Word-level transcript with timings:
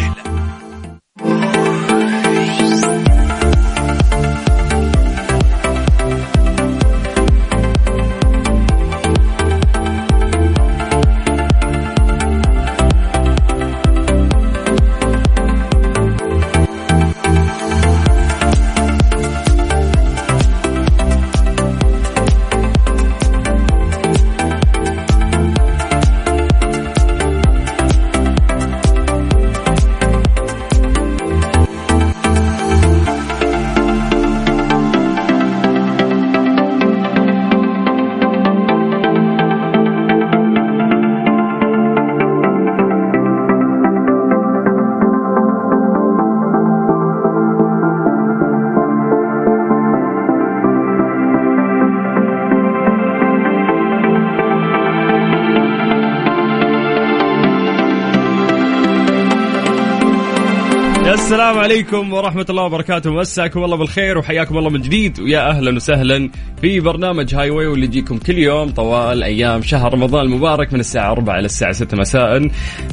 عليكم 61.68 62.14
ورحمة 62.14 62.46
الله 62.50 62.64
وبركاته. 62.64 63.12
مساكم 63.12 63.64
الله 63.64 63.78
بالخير 63.78 64.18
وحياكم 64.18 64.58
الله 64.58 64.70
من 64.70 64.82
جديد. 64.82 65.20
ويا 65.20 65.50
أهلا 65.50 65.76
وسهلا. 65.76 66.30
في 66.62 66.80
برنامج 66.80 67.36
هاي 67.36 67.50
واي 67.50 67.68
واللي 67.68 67.86
يجيكم 67.86 68.18
كل 68.18 68.38
يوم 68.38 68.70
طوال 68.70 69.24
أيام 69.24 69.62
شهر 69.62 69.94
رمضان 69.94 70.26
المبارك 70.26 70.74
من 70.74 70.80
الساعة 70.80 71.12
4 71.12 71.40
إلى 71.40 71.46
الساعة 71.46 71.72
6 71.72 71.98
مساء. 71.98 72.48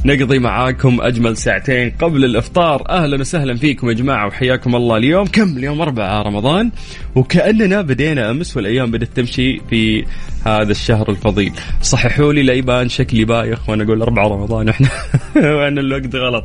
نقضي 0.05 0.39
معاكم 0.39 1.01
أجمل 1.01 1.37
ساعتين 1.37 1.91
قبل 1.91 2.25
الإفطار. 2.25 2.89
أهلا 2.89 3.21
وسهلا 3.21 3.57
فيكم 3.57 3.89
يا 3.89 3.95
جماعة 3.95 4.27
وحياكم 4.27 4.77
الله 4.77 4.97
اليوم. 4.97 5.27
كم 5.27 5.57
اليوم؟ 5.57 5.81
4 5.81 6.23
رمضان. 6.23 6.71
وكأننا 7.15 7.83
بدينا 7.83 8.31
أمس 8.31 8.57
والأيام 8.57 8.91
بدأت 8.91 9.09
تمشي 9.17 9.61
في 9.71 10.05
هذا 10.47 10.71
الشهر 10.71 11.11
الفضيل. 11.11 11.53
صححوا 11.83 12.33
لي 12.33 12.43
لا 12.43 12.53
يبان 12.53 12.89
شكلي 12.89 13.25
بايخ 13.25 13.69
وأنا 13.69 13.85
أقول 13.85 14.03
4 14.03 14.29
رمضان 14.29 14.69
إحنا 14.69 14.89
وأنا 15.57 15.81
الوقت 15.81 16.17
غلط. 16.17 16.45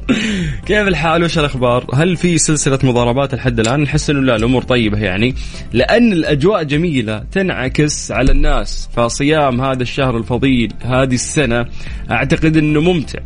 كيف 0.66 0.88
الحال؟ 0.88 1.24
وش 1.24 1.40
الأخبار؟ 1.40 1.86
هل 1.94 2.18
في 2.18 2.38
سلسلة 2.38 2.80
مضاربات 2.84 3.36
لحد 3.36 3.60
الآن؟ 3.60 3.80
نحس 3.80 4.10
إنه 4.10 4.22
لا 4.22 4.36
الأمور 4.36 4.62
طيبة 4.64 4.98
يعني. 4.98 5.36
لأن 5.74 6.14
الأجواء 6.14 6.64
جميلة. 6.64 7.09
تنعكس 7.32 8.12
على 8.12 8.32
الناس 8.32 8.90
فصيام 8.96 9.62
هذا 9.62 9.82
الشهر 9.82 10.18
الفضيل 10.18 10.74
هذه 10.82 11.14
السنة 11.14 11.66
أعتقد 12.12 12.58
إنه 12.58 12.82
ممتع. 12.82 13.20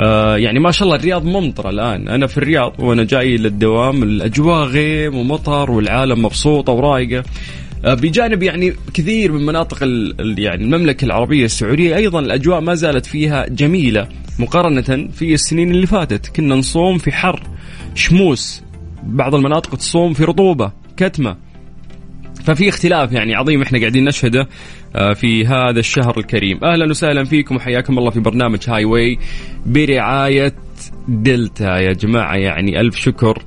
آه 0.00 0.36
يعني 0.36 0.58
ما 0.60 0.70
شاء 0.70 0.86
الله 0.86 0.96
الرياض 0.96 1.24
ممطرة 1.24 1.70
الآن. 1.70 2.08
أنا 2.08 2.26
في 2.26 2.38
الرياض 2.38 2.72
وأنا 2.78 3.04
جاي 3.04 3.36
للدوام 3.36 4.02
الأجواء 4.02 4.64
غيم 4.64 5.14
ومطر 5.16 5.70
والعالم 5.70 6.24
مبسوطة 6.24 6.72
ورايقة. 6.72 7.24
آه، 7.84 7.94
بجانب 7.94 8.42
يعني 8.42 8.72
كثير 8.94 9.32
من 9.32 9.46
مناطق 9.46 9.78
يعني 10.38 10.64
المملكة 10.64 11.04
العربية 11.04 11.44
السعودية 11.44 11.96
أيضا 11.96 12.20
الأجواء 12.20 12.60
ما 12.60 12.74
زالت 12.74 13.06
فيها 13.06 13.46
جميلة 13.48 14.08
مقارنة 14.38 15.08
في 15.12 15.34
السنين 15.34 15.70
اللي 15.70 15.86
فاتت. 15.86 16.36
كنا 16.36 16.54
نصوم 16.54 16.98
في 16.98 17.12
حر 17.12 17.42
شموس 17.94 18.62
بعض 19.02 19.34
المناطق 19.34 19.76
تصوم 19.76 20.12
في 20.12 20.24
رطوبة 20.24 20.72
كتمة. 20.96 21.36
ففي 22.40 22.68
اختلاف 22.68 23.12
يعني 23.12 23.34
عظيم 23.34 23.62
إحنا 23.62 23.78
قاعدين 23.78 24.04
نشهده 24.04 24.48
آه، 24.96 25.12
في 25.12 25.46
هذا 25.46 25.80
الشهر 25.80 26.18
الكريم. 26.18 26.64
أهلا 26.64 26.90
وسهلا 26.90 27.24
فيكم 27.24 27.56
وحياكم 27.56 27.98
الله 27.98 28.10
في 28.10 28.20
برنامج 28.20 28.58
هاي 28.68 28.84
واي 28.84 29.18
برعاية 29.66 30.52
دلتا. 31.08 31.78
يا 31.78 31.92
جماعة 31.92 32.34
يعني 32.34 32.80
ألف 32.80 32.96
شكر. 32.96 33.42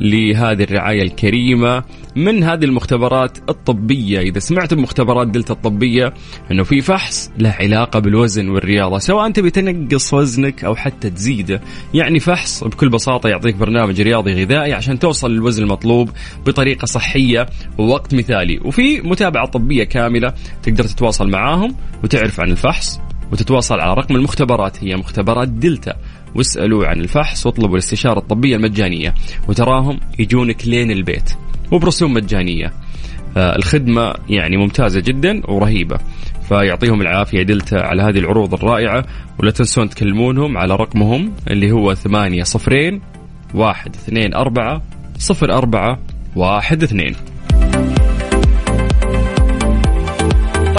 لهذه 0.00 0.62
الرعاية 0.62 1.02
الكريمة 1.02 1.84
من 2.16 2.42
هذه 2.42 2.64
المختبرات 2.64 3.38
الطبية. 3.50 4.20
إذا 4.20 4.38
سمعت 4.38 4.74
بمختبرات 4.74 5.28
دلتا 5.28 5.52
الطبية 5.54 6.14
أنه 6.50 6.62
في 6.62 6.80
فحص 6.80 7.30
له 7.38 7.50
علاقة 7.50 7.98
بالوزن 7.98 8.48
والرياضة 8.48 8.98
سواء 8.98 9.26
أنت 9.26 9.40
بتنقص 9.40 10.14
وزنك 10.14 10.64
أو 10.64 10.76
حتى 10.76 11.10
تزيده. 11.10 11.60
يعني 11.94 12.20
فحص 12.20 12.64
بكل 12.64 12.88
بساطة 12.88 13.28
يعطيك 13.28 13.56
برنامج 13.56 14.00
رياضي 14.00 14.44
غذائي 14.44 14.72
عشان 14.72 14.98
توصل 14.98 15.30
للوزن 15.30 15.62
المطلوب 15.62 16.10
بطريقة 16.46 16.86
صحية 16.86 17.46
ووقت 17.78 18.14
مثالي. 18.14 18.60
وفي 18.64 19.00
متابعة 19.00 19.46
طبية 19.46 19.84
كاملة 19.84 20.34
تقدر 20.62 20.84
تتواصل 20.84 21.30
معاهم 21.30 21.76
وتعرف 22.04 22.40
عن 22.40 22.50
الفحص 22.50 23.00
وتتواصل 23.32 23.80
على 23.80 23.94
رقم 23.94 24.16
المختبرات. 24.16 24.84
هي 24.84 24.96
مختبرات 24.96 25.48
دلتا. 25.48 25.94
واسألوا 26.34 26.86
عن 26.86 27.00
الفحص 27.00 27.46
واطلبوا 27.46 27.74
الاستشارة 27.74 28.18
الطبية 28.18 28.56
المجانية 28.56 29.14
وتراهم 29.48 30.00
يجونك 30.18 30.68
لين 30.68 30.90
البيت 30.90 31.30
وبرسوم 31.72 32.14
مجانية. 32.14 32.72
آه 33.36 33.56
الخدمة 33.56 34.14
يعني 34.28 34.56
ممتازة 34.56 35.00
جدا 35.00 35.42
ورهيبة 35.48 35.98
فيعطيهم 36.48 37.00
العافية 37.00 37.42
دلتا 37.42 37.74
على 37.76 38.02
هذه 38.02 38.18
العروض 38.18 38.54
الرائعة 38.54 39.04
ولا 39.38 39.50
تنسون 39.50 39.88
تكلمونهم 39.88 40.58
على 40.58 40.76
رقمهم 40.76 41.32
اللي 41.50 41.72
هو 41.72 41.94
ثمانية 41.94 42.42
صفرين 42.42 43.00
واحد 43.54 43.94
اثنين 43.94 44.34
أربعة 44.34 44.82
صفر 45.18 45.52
أربعة 45.52 45.98
واحد 46.36 46.82
اثنين. 46.82 47.14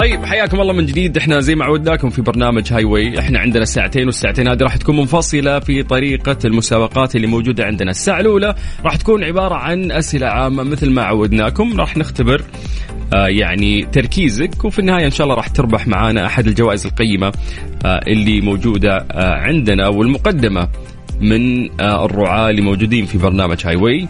طيب 0.02 0.24
حياكم 0.24 0.60
الله 0.60 0.72
من 0.72 0.86
جديد. 0.86 1.16
إحنا 1.16 1.40
زي 1.40 1.54
ما 1.54 1.64
عودناكم 1.64 2.10
في 2.10 2.22
برنامج 2.22 2.72
Highway 2.72 3.18
إحنا 3.18 3.38
عندنا 3.38 3.64
ساعتين 3.64 4.06
والساعتين 4.06 4.48
هذه 4.48 4.62
راح 4.62 4.76
تكون 4.76 4.96
منفصلة 4.96 5.58
في 5.58 5.82
طريقة 5.82 6.36
المسابقات 6.44 7.16
اللي 7.16 7.26
موجودة 7.26 7.64
عندنا. 7.64 7.90
الساعة 7.90 8.20
الأولى 8.20 8.54
راح 8.84 8.96
تكون 8.96 9.24
عبارة 9.24 9.54
عن 9.54 9.92
أسئلة 9.92 10.26
عامة 10.26 10.62
مثل 10.62 10.90
ما 10.90 11.02
عودناكم. 11.02 11.80
راح 11.80 11.96
نختبر 11.96 12.42
آه 13.14 13.26
يعني 13.28 13.82
تركيزك 13.92 14.64
وفي 14.64 14.78
النهاية 14.78 15.04
إن 15.06 15.10
شاء 15.10 15.24
الله 15.24 15.36
راح 15.36 15.48
تربح 15.48 15.86
معانا 15.86 16.26
أحد 16.26 16.46
الجوائز 16.46 16.86
القيمة 16.86 17.32
آه 17.84 18.00
اللي 18.06 18.40
موجودة 18.40 18.96
آه 18.96 19.34
عندنا 19.34 19.88
والمقدمة 19.88 20.68
من 21.20 21.70
آه 21.80 22.04
الرعاة 22.04 22.50
اللي 22.50 22.62
موجودين 22.62 23.06
في 23.06 23.18
برنامج 23.18 23.66
هاي 23.66 23.76
واي 23.76 24.08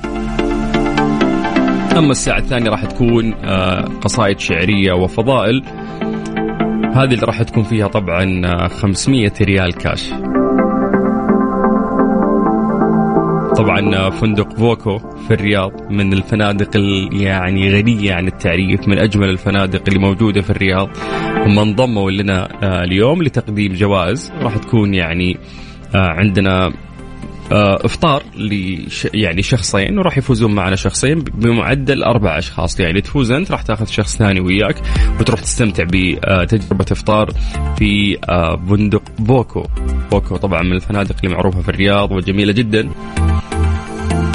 أما 1.99 2.11
الساعة 2.11 2.39
الثانية 2.39 2.71
راح 2.71 2.85
تكون 2.85 3.35
آه، 3.35 3.81
قصائد 3.81 4.41
شعرية 4.41 4.93
وفضائل. 4.93 5.63
هذه 6.95 7.15
اللي 7.15 7.27
راح 7.27 7.43
تكون 7.43 7.63
فيها 7.63 7.87
طبعا 7.87 8.69
500 8.69 9.27
آه، 9.27 9.45
ريال 9.45 9.75
كاش. 9.75 10.11
طبعا 13.57 13.95
آه، 13.97 14.11
فندق 14.11 14.57
voco 14.57 14.99
في 14.99 15.35
الرياض 15.35 15.93
من 15.93 16.13
الفنادق 16.13 16.71
يعني 17.13 17.71
غنية 17.71 18.15
عن 18.15 18.27
التعريف 18.27 18.89
من 18.89 18.99
أجمل 18.99 19.29
الفنادق 19.29 19.83
اللي 19.89 19.99
موجودة 19.99 20.41
في 20.41 20.51
الرياض. 20.51 20.89
هم 21.47 21.59
انضموا 21.59 22.11
لنا 22.11 22.49
اليوم 22.85 23.23
لتقديم 23.23 23.73
جوائز. 23.73 24.33
راح 24.43 24.57
تكون 24.57 24.95
يعني 24.95 25.37
عندنا 25.95 26.73
افطار 27.53 28.23
لش 28.37 29.09
يعني 29.15 29.43
شخصين 29.43 29.99
وراح 29.99 30.19
يفوزون 30.19 30.55
معنا 30.55 30.77
شخصين 30.77 31.19
بمعدل 31.19 32.03
أربع 32.03 32.39
أشخاص. 32.39 32.81
يعني 32.81 33.01
تفوز 33.01 33.31
أنت 33.31 33.51
راح 33.51 33.63
تاخذ 33.63 33.87
شخص 33.87 34.17
ثاني 34.17 34.41
وياك 34.41 34.77
وتروح 35.21 35.41
تستمتع 35.41 35.85
بتجربة 35.85 36.87
افطار 36.93 37.31
في 37.79 38.19
آه، 38.29 38.57
فندق 38.57 39.03
voco. 39.19 39.67
بوكو 40.11 40.37
طبعا 40.37 40.63
من 40.63 40.73
الفنادق 40.73 41.17
اللي 41.25 41.35
معروفة 41.35 41.63
في 41.63 41.69
الرياض 41.69 42.13
وجميلة 42.13 42.53
جدا. 42.53 42.89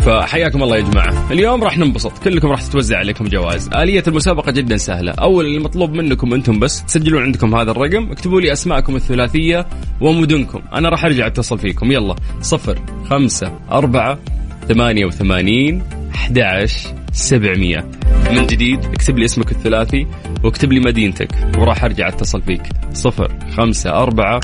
فحياكم 0.08 0.64
الله 0.64 0.78
يا 0.78 0.82
جماعة. 0.82 1.32
اليوم 1.32 1.64
راح 1.64 1.78
ننبسط. 1.78 2.18
كلكم 2.18 2.48
راح 2.48 2.62
تتوزع 2.62 2.98
عليكم 2.98 3.26
جوائز. 3.26 3.70
آلية 3.74 4.04
المسابقة 4.08 4.52
جدا 4.52 4.78
سهلة. 4.78 5.12
أول 5.12 5.46
اللي 5.46 5.60
مطلوب 5.60 5.94
منكم 5.94 6.34
أنتم 6.34 6.60
بس 6.60 6.86
تسجلون 6.86 7.24
عندكم 7.24 7.56
هذا 7.56 7.72
الرقم 7.72 8.12
اكتبوا 8.12 8.42
لي 8.42 8.52
أسماءكم 8.52 8.96
الثلاثية 8.96 9.68
ومدنكم. 10.02 10.62
أنا 10.74 10.90
راح 10.90 11.06
أرجع 11.06 11.28
أتصل 11.28 11.60
فيكم. 11.60 11.92
يلا. 11.92 12.16
صفر 12.42 12.80
خمسة 13.10 13.52
أربعة 13.72 14.20
ثمانية 14.68 15.06
وثمانين 15.06 15.84
أحد 16.16 16.40
عشر 16.40 16.90
سبعمية. 17.12 17.86
من 18.32 18.48
جديد 18.48 18.86
اكتب 18.86 19.18
لي 19.18 19.26
اسمك 19.26 19.52
الثلاثي 19.52 20.08
واكتب 20.44 20.72
لي 20.72 20.80
مدينتك 20.80 21.30
وراح 21.58 21.84
أرجع 21.84 22.08
أتصل 22.08 22.42
فيك. 22.42 22.64
صفر 22.94 23.32
خمسة 23.58 23.90
أربعة 23.90 24.40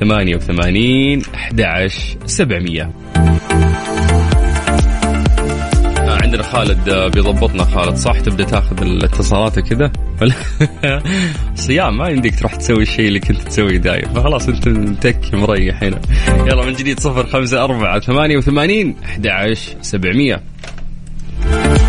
ثمانية 0.00 0.36
وثمانين 0.36 1.22
أحد 1.34 1.60
عشر 1.60 2.18
سبعمية. 2.26 2.90
آه، 3.16 4.11
عندنا 6.32 6.48
خالد 6.48 6.88
آه، 6.88 7.08
بيضبطنا. 7.08 7.64
خالد 7.64 7.96
صح؟ 7.96 8.20
تبدأ 8.20 8.44
تاخذ 8.44 8.82
الاتصالات 8.82 9.58
كذا 9.58 9.92
ولا؟ 10.22 10.34
صيام 11.54 11.98
ما 11.98 12.08
يمديك 12.08 12.38
تروح 12.38 12.54
تسوي 12.54 12.82
الشيء 12.82 13.08
اللي 13.08 13.20
كنت 13.20 13.42
تسويه 13.42 13.76
دايم. 13.76 14.08
فخلاص 14.14 14.48
انت 14.48 14.68
متك 14.68 15.34
مريح 15.34 15.82
هنا. 15.82 16.00
يلا 16.28 16.66
من 16.66 16.72
جديد 16.72 17.00
صفر 17.00 17.26
خمسة 17.26 17.64
أربعة 17.64 18.00
ثمانية 18.00 18.36
وثمانين 18.36 18.96
أحد 19.04 19.26
عشر 19.26 19.74
سبعمية. 19.82 20.42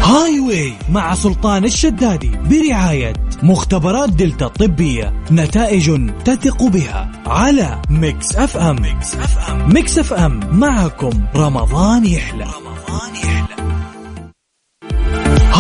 Highway 0.04 0.74
مع 0.90 1.16
سلطان 1.16 1.66
الشدادي 1.66 2.32
برعاية 2.50 3.14
مختبرات 3.44 4.10
دلتا 4.10 4.46
الطبية 4.46 5.14
نتائج 5.32 6.12
تثق 6.26 6.64
بها 6.64 7.12
على 7.26 7.82
Mix 7.90 8.36
FM. 8.36 8.76
Mix 8.82 9.16
FM. 9.16 9.74
Mix 9.74 10.00
FM. 10.00 10.40
معكم 10.52 11.22
رمضان 11.36 12.06
يحلى. 12.06 12.44
رمضان 12.44 13.16
يحلى. 13.16 13.63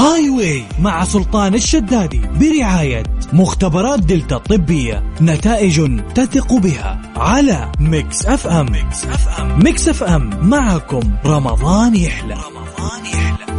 Highway 0.04 0.66
مع 0.80 1.04
سلطان 1.04 1.56
الشدادي 1.56 2.22
برعاية 2.40 3.04
مختبرات 3.34 4.00
دلتا 4.00 4.36
الطبية 4.36 5.04
نتائج 5.22 6.02
تثق 6.16 6.54
بها 6.54 7.02
على 7.16 7.72
Mix 7.80 8.26
FM. 8.26 8.66
Mix 8.72 9.06
FM. 9.06 9.64
Mix 9.64 9.90
FM. 9.90 10.50
معكم 10.50 11.12
رمضان 11.26 11.96
يحلى. 11.96 12.34
رمضان 12.34 13.06
يحلى. 13.06 13.53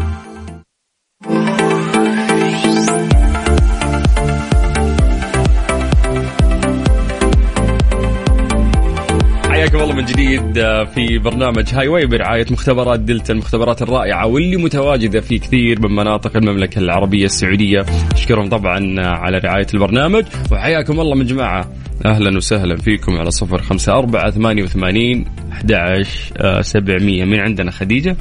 حياكم 9.65 9.81
الله 9.81 9.95
من 9.95 10.05
جديد 10.05 10.59
آه، 10.59 10.85
في 10.85 11.19
برنامج 11.19 11.75
هاي 11.75 11.89
واي 11.89 12.07
برعاية 12.07 12.47
مختبرات 12.51 13.01
دلتا 13.01 13.33
المختبرات 13.33 13.83
الرائعة 13.83 14.27
واللي 14.27 14.57
متواجدة 14.57 15.21
في 15.21 15.39
كثير 15.39 15.81
من 15.81 15.97
مناطق 15.97 16.37
المملكة 16.37 16.79
العربية 16.79 17.25
السعودية. 17.25 17.85
أشكرهم 18.13 18.49
طبعا 18.49 18.97
آه، 18.99 19.07
على 19.07 19.39
رعاية 19.39 19.67
البرنامج. 19.75 20.25
وحياكم 20.53 21.01
الله 21.01 21.15
من 21.15 21.27
جماعة 21.27 21.73
أهلا 22.07 22.37
وسهلا 22.37 22.77
فيكم 22.77 23.13
على 23.13 23.31
صفر 23.31 23.63
خمسة 23.63 23.93
أربعة 23.93 24.31
ثمانية 24.31 24.63
وثمانين 24.63 25.25
أحد 25.53 25.73
عشر 25.73 26.63
سبعمية. 26.63 27.25
من 27.25 27.41
عندنا 27.41 27.71
خديجة؟ 27.71 28.17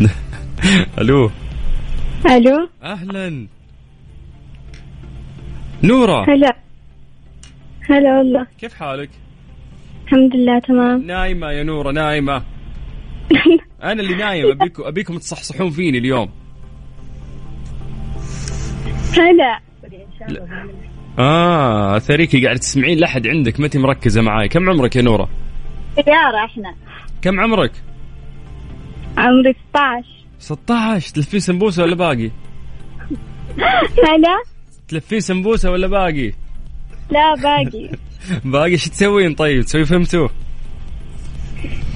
ألو. 1.00 1.30
ألو. 2.26 2.68
أهلا. 2.82 3.46
نورة. 5.82 6.24
هلا. 6.34 6.56
هلا 7.90 8.18
والله. 8.18 8.46
كيف 8.60 8.74
حالك؟ 8.74 9.10
الحمد 10.06 10.36
لله 10.36 10.58
تمام. 10.58 11.02
نايمة 11.02 11.50
يا 11.50 11.62
نورة 11.62 11.92
نايمة. 11.92 12.42
أنا 13.82 14.02
اللي 14.02 14.14
نايم 14.14 14.50
أبيكم 14.50 14.82
أبيكم 14.82 15.18
تصحصحون 15.18 15.70
فيني 15.70 15.98
اليوم. 15.98 16.30
هلا 19.18 19.60
آه 21.18 21.98
ثريكي 21.98 22.44
قاعد 22.44 22.58
تسمعين 22.58 22.98
لحد 22.98 23.26
عندك 23.26 23.60
ما 23.60 23.66
أنت 23.66 23.76
مركزة 23.76 24.22
معاي. 24.22 24.48
كم 24.48 24.70
عمرك 24.70 24.96
يا 24.96 25.02
نورة؟ 25.02 25.28
سيارة 26.04 26.44
إحنا. 26.44 26.74
كم 27.22 27.40
عمرك؟ 27.40 27.72
عمري 29.18 29.54
16 29.70 30.08
16 30.38 31.14
تلفين 31.14 31.40
سمبوسة 31.40 31.82
ولا 31.82 31.94
باقي؟ 31.94 32.30
هلا 34.08 34.42
تلفين 34.88 35.20
سمبوسة 35.20 35.70
ولا 35.70 35.86
باقي؟ 35.86 36.32
لا 37.10 37.34
باقي. 37.34 37.90
باقي 38.44 38.70
إيش 38.70 38.88
تسوين 38.88 39.34
طيب؟ 39.34 39.62
تسوي 39.64 39.84
فهمتوا؟ 39.84 40.28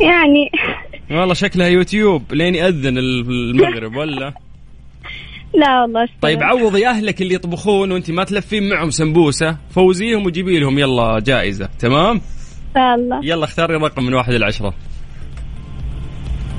يعني 0.01 0.51
والله 1.11 1.35
شكلها 1.35 1.67
يوتيوب 1.67 2.33
لين 2.33 2.55
يأذن 2.55 2.99
المغرب 2.99 3.97
ولا؟ 3.97 4.35
لا 5.55 5.81
والله 5.81 6.05
أشتغل. 6.05 6.21
طيب 6.21 6.43
عوضي 6.43 6.87
أهلك 6.87 7.23
اللي 7.23 7.35
يطبخون 7.35 7.93
وانت 7.93 8.11
ما 8.11 8.25
تلفين 8.25 8.69
معهم 8.69 8.91
سمبوسة 8.91 9.57
فوزيهم 9.71 10.27
وجيبي 10.27 10.61
لهم 10.61 10.79
يلا 10.79 11.21
جائزة 11.21 11.69
تمام 11.79 12.17
ان 12.17 12.21
شاء 12.75 12.95
الله 12.95 13.21
يلا 13.25 13.45
اختاري 13.45 13.75
رقم 13.75 14.05
من 14.05 14.15
واحد 14.15 14.33
لعشرة 14.33 14.75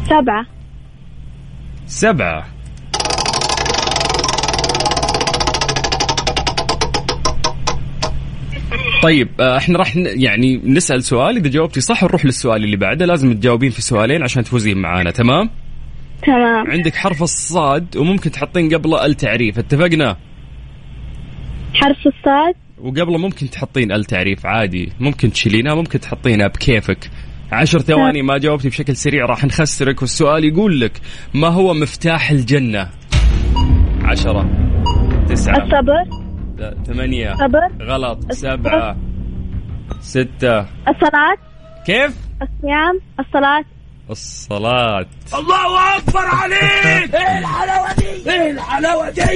سبعة 0.10 0.46
سبعة 1.88 2.48
طيب 9.02 9.30
آه، 9.40 9.58
إحنا 9.58 9.78
راح 9.78 9.96
يعني 9.96 10.62
نسأل 10.64 11.04
سؤال 11.04 11.38
إذا 11.38 11.50
جاوبتي 11.50 11.82
صح 11.82 12.04
نروح 12.04 12.26
للسؤال 12.26 12.64
اللي 12.64 12.78
بعده 12.78 13.06
لازم 13.06 13.34
تجاوبين 13.34 13.70
في 13.70 13.82
سؤالين 13.82 14.24
عشان 14.24 14.44
تفوزين 14.44 14.78
معانا 14.78 15.12
تمام؟ 15.12 15.50
تمام. 16.24 16.72
عندك 16.72 16.96
حرف 16.96 17.24
الصاد 17.24 17.98
وممكن 17.98 18.32
تحطين 18.32 18.74
قبله 18.74 19.06
التعريف 19.06 19.60
اتفقنا؟ 19.60 20.18
حرف 21.74 21.98
الصاد؟ 21.98 22.56
وقبله 22.78 23.18
ممكن 23.18 23.50
تحطين 23.50 23.92
التعريف 23.92 24.46
عادي 24.46 24.92
ممكن 25.00 25.32
تشيلينها 25.32 25.76
ممكن 25.76 26.00
تحطينها 26.00 26.48
بكيفك. 26.48 27.10
عشر 27.52 27.80
ثواني 27.80 28.22
ما 28.22 28.38
جاوبتي 28.38 28.70
بشكل 28.70 28.96
سريع 28.96 29.26
راح 29.26 29.46
نخسرك 29.46 30.02
والسؤال 30.02 30.46
يقول 30.46 30.80
لك 30.80 30.92
ما 31.34 31.48
هو 31.48 31.74
مفتاح 31.74 32.32
الجنة؟ 32.32 32.90
عشرة 34.04 34.50
تسعة. 35.30 35.58
الصبر. 35.58 36.21
ثمانية 36.86 37.36
غلط 37.82 38.32
سبعة 38.32 38.98
ستة. 40.00 40.60
الصلاة. 40.60 41.38
كيف؟ 41.86 42.18
الصيام. 42.42 43.00
الصلاة. 43.20 43.66
الصلاة. 44.10 45.06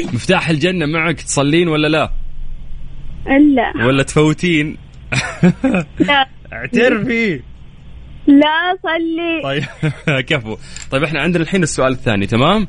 مفتاح 0.13 0.49
الجنة 0.49 0.85
معك 0.85 1.21
تصلين 1.21 1.67
ولا 1.67 1.87
لا؟ 1.87 2.11
لا 3.27 3.85
ولا 3.85 4.03
تفوتين؟ 4.03 4.77
لا. 5.99 6.27
اعترفي. 6.53 7.41
لا 8.27 8.77
صلي. 8.83 9.41
طيب 9.43 9.63
كفو. 10.29 10.57
طيب 10.91 11.03
إحنا 11.03 11.21
عندنا 11.21 11.43
الحين 11.43 11.63
السؤال 11.63 11.91
الثاني 11.91 12.25
تمام؟ 12.27 12.67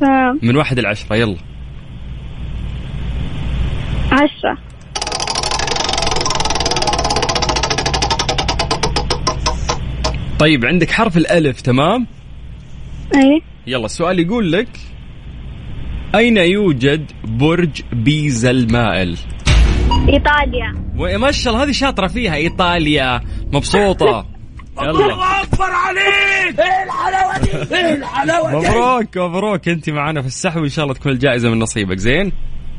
تمام. 0.00 0.38
من 0.42 0.56
واحد 0.56 0.78
لعشرة 0.78 1.16
يلا. 1.16 1.36
عشرة. 4.12 4.58
طيب 10.38 10.64
عندك 10.64 10.90
حرف 10.90 11.16
الألف 11.16 11.60
تمام؟ 11.60 12.06
إيه. 13.14 13.40
يلا 13.66 13.84
السؤال 13.86 14.18
يقول 14.20 14.52
لك 14.52 14.68
أين 16.14 16.36
يوجد 16.36 17.12
برج 17.24 17.82
بيزا 17.92 18.50
المائل 18.50 19.18
إيطاليا. 20.08 20.74
و- 20.96 21.18
ما 21.18 21.30
شاء 21.30 21.52
الله 21.52 21.64
هذه 21.64 21.72
شاطرة 21.72 22.06
فيها 22.06 22.34
إيطاليا. 22.34 23.20
مبسوطة. 23.52 24.26
يلا. 24.82 25.16
مبروك 28.52 29.18
مبروك. 29.18 29.68
أنت 29.68 29.90
معنا 29.90 30.20
في 30.20 30.26
السحب 30.26 30.60
وإن 30.60 30.68
شاء 30.68 30.84
الله 30.84 30.94
تكون 30.94 31.12
الجائزة 31.12 31.50
من 31.50 31.58
نصيبك. 31.58 31.96
زين؟ 31.98 32.32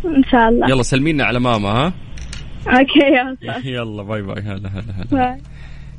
إن 0.05 0.23
شاء 0.31 0.49
الله. 0.49 0.69
يلا 0.69 0.83
سلمينا 0.83 1.23
على 1.23 1.39
ماما 1.39 1.69
ها؟ 1.69 1.93
okay 2.67 2.99
يا 2.99 3.33
أستاذ. 3.33 3.65
يلا 3.75 4.03
bye 4.03 4.21
bye. 4.21 4.41
هلا 4.41 4.69
هلا 4.69 4.93
هلا 4.97 5.05
bye. 5.11 5.41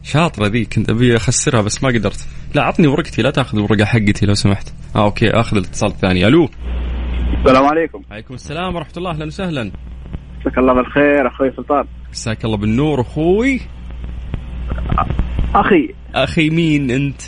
شاطرة 0.02 0.46
ذي 0.46 0.64
كنت 0.64 0.90
أبي 0.90 1.16
أخسرها 1.16 1.62
بس 1.62 1.84
ما 1.84 1.88
قدرت. 1.88 2.28
لا 2.54 2.62
عطني 2.62 2.86
ورقتي. 2.86 3.22
لا 3.22 3.30
تأخذ 3.30 3.58
الورقة 3.58 3.84
حقتي 3.84 4.26
لو 4.26 4.34
سمحت. 4.34 4.72
آه 4.96 5.04
okay 5.04 5.30
أخذ 5.30 5.56
الاتصال 5.56 5.90
الثاني. 5.90 6.26
ألو. 6.26 6.48
السلام 7.44 7.64
عليكم. 7.64 8.02
عليكم 8.10 8.34
السلام 8.34 8.74
ورحمة 8.76 8.92
الله. 8.96 9.10
أهلا 9.10 9.26
وسهلا. 9.26 9.70
مساك 10.40 10.58
الله 10.58 10.72
بالخير 10.72 11.28
أخوي 11.28 11.52
سلطان. 11.56 11.84
مساك 12.10 12.44
الله 12.44 12.56
بالنور 12.56 13.00
أخوي. 13.00 13.60
أخي. 15.54 15.94
أخي 16.14 16.50
مين 16.50 16.90
أنت؟ 16.90 17.22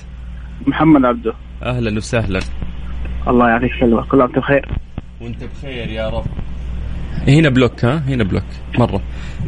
محمد 0.66 1.04
عبده. 1.04 1.34
أهلا 1.62 1.96
وسهلا. 1.96 2.40
الله 3.28 3.48
يعطيك 3.48 3.72
السلامة 3.72 4.02
كل 4.06 4.20
عام 4.20 4.30
وأنت 4.30 4.38
بخير. 4.38 4.68
وأنت 5.20 5.44
بخير 5.44 5.88
يا 5.88 6.08
رب. 6.08 6.24
هنا 7.28 7.48
block 7.48 7.84
ها؟ 7.84 7.98
هنا 7.98 8.24
block. 8.24 8.44
مرة. 8.78 9.02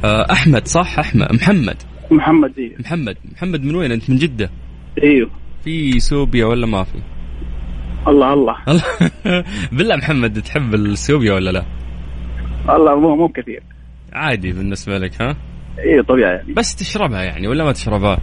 آه 0.04 0.32
أحمد 0.32 0.66
صح؟ 0.66 0.98
أحمد 0.98 1.32
محمد. 1.32 1.76
محمد 2.10 2.52
زي 2.56 2.72
محمد. 2.80 3.16
محمد 3.32 3.64
من 3.64 3.74
وين 3.74 3.92
أنت؟ 3.92 4.10
من 4.10 4.16
جدة؟ 4.16 4.50
أيوه. 5.02 5.30
في 5.64 6.00
سوبيا 6.00 6.46
ولا 6.46 6.66
ما 6.66 6.84
في؟ 6.84 6.98
الله 8.08 8.32
الله. 8.32 8.56
بالله 9.76 9.96
محمد 9.96 10.42
تحب 10.42 10.74
السوبيا 10.74 11.32
ولا 11.34 11.50
لا؟ 11.50 11.64
الله 12.68 13.00
مو 13.00 13.16
مو 13.16 13.28
كثير. 13.28 13.62
عادي 14.12 14.52
بالنسبة 14.52 14.98
لك 14.98 15.22
ها؟ 15.22 15.36
اي 15.78 16.02
طبيعي 16.02 16.36
يعني. 16.36 16.52
بس 16.52 16.76
تشربها 16.76 17.22
يعني 17.22 17.48
ولا 17.48 17.64
ما 17.64 17.72
تشربها؟ 17.72 18.18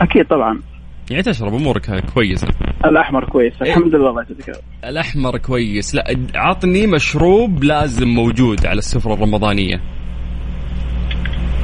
أكيد 0.00 0.24
طبعا. 0.26 0.60
يعني 1.10 1.22
تشرب 1.22 1.54
أمورك 1.54 2.04
كويسة. 2.14 2.48
الأحمر 2.84 3.24
كويس 3.24 3.62
إيه. 3.62 3.68
الحمد 3.68 3.94
لله 3.94 4.10
الله 4.10 4.22
يجزيك 4.22 4.56
الأحمر 4.84 5.38
كويس. 5.38 5.94
لا 5.94 6.04
عطني 6.34 6.86
مشروب 6.86 7.64
لازم 7.64 8.08
موجود 8.08 8.66
على 8.66 8.78
السفرة 8.78 9.14
الرمضانية. 9.14 9.80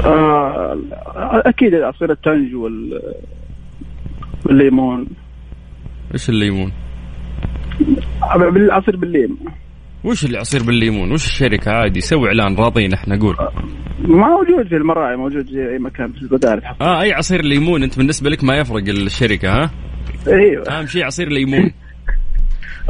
آه 0.04 0.78
أكيد 1.46 1.74
عصير 1.74 2.12
التنج 2.12 2.54
وال 2.54 3.00
والليمون. 4.46 5.06
إيش 6.12 6.28
الليمون؟ 6.28 6.72
بالعصير 8.36 8.96
بالليم 8.96 9.38
وش 10.04 10.25
اللي 10.25 10.38
عصير 10.38 10.62
بالليمون؟ 10.62 11.12
وش 11.12 11.26
الشركة 11.26 11.70
عادي؟ 11.70 12.00
سوي 12.00 12.28
إعلان 12.28 12.56
راضين 12.56 12.92
إحنا 12.92 13.16
نقول. 13.16 13.37
موجود 14.00 14.68
في 14.68 14.76
المراعي 14.76 15.16
موجود 15.16 15.46
في 15.46 15.73
أي 15.73 15.78
مكان 15.78 16.12
في 16.12 16.23
البداري 16.23 16.61
آه 16.80 17.00
أي 17.02 17.12
عصير 17.12 17.42
ليمون 17.42 17.82
أنت 17.82 17.99
بالنسبة 17.99 18.30
لك 18.30 18.44
ما 18.44 18.56
يفرق 18.56 18.88
الشركة 18.88 19.52
ها؟ 19.52 19.70
أيوه. 20.28 20.68
أهم 20.78 20.87
شيء 20.87 21.04
عصير 21.04 21.28
ليمون. 21.28 21.70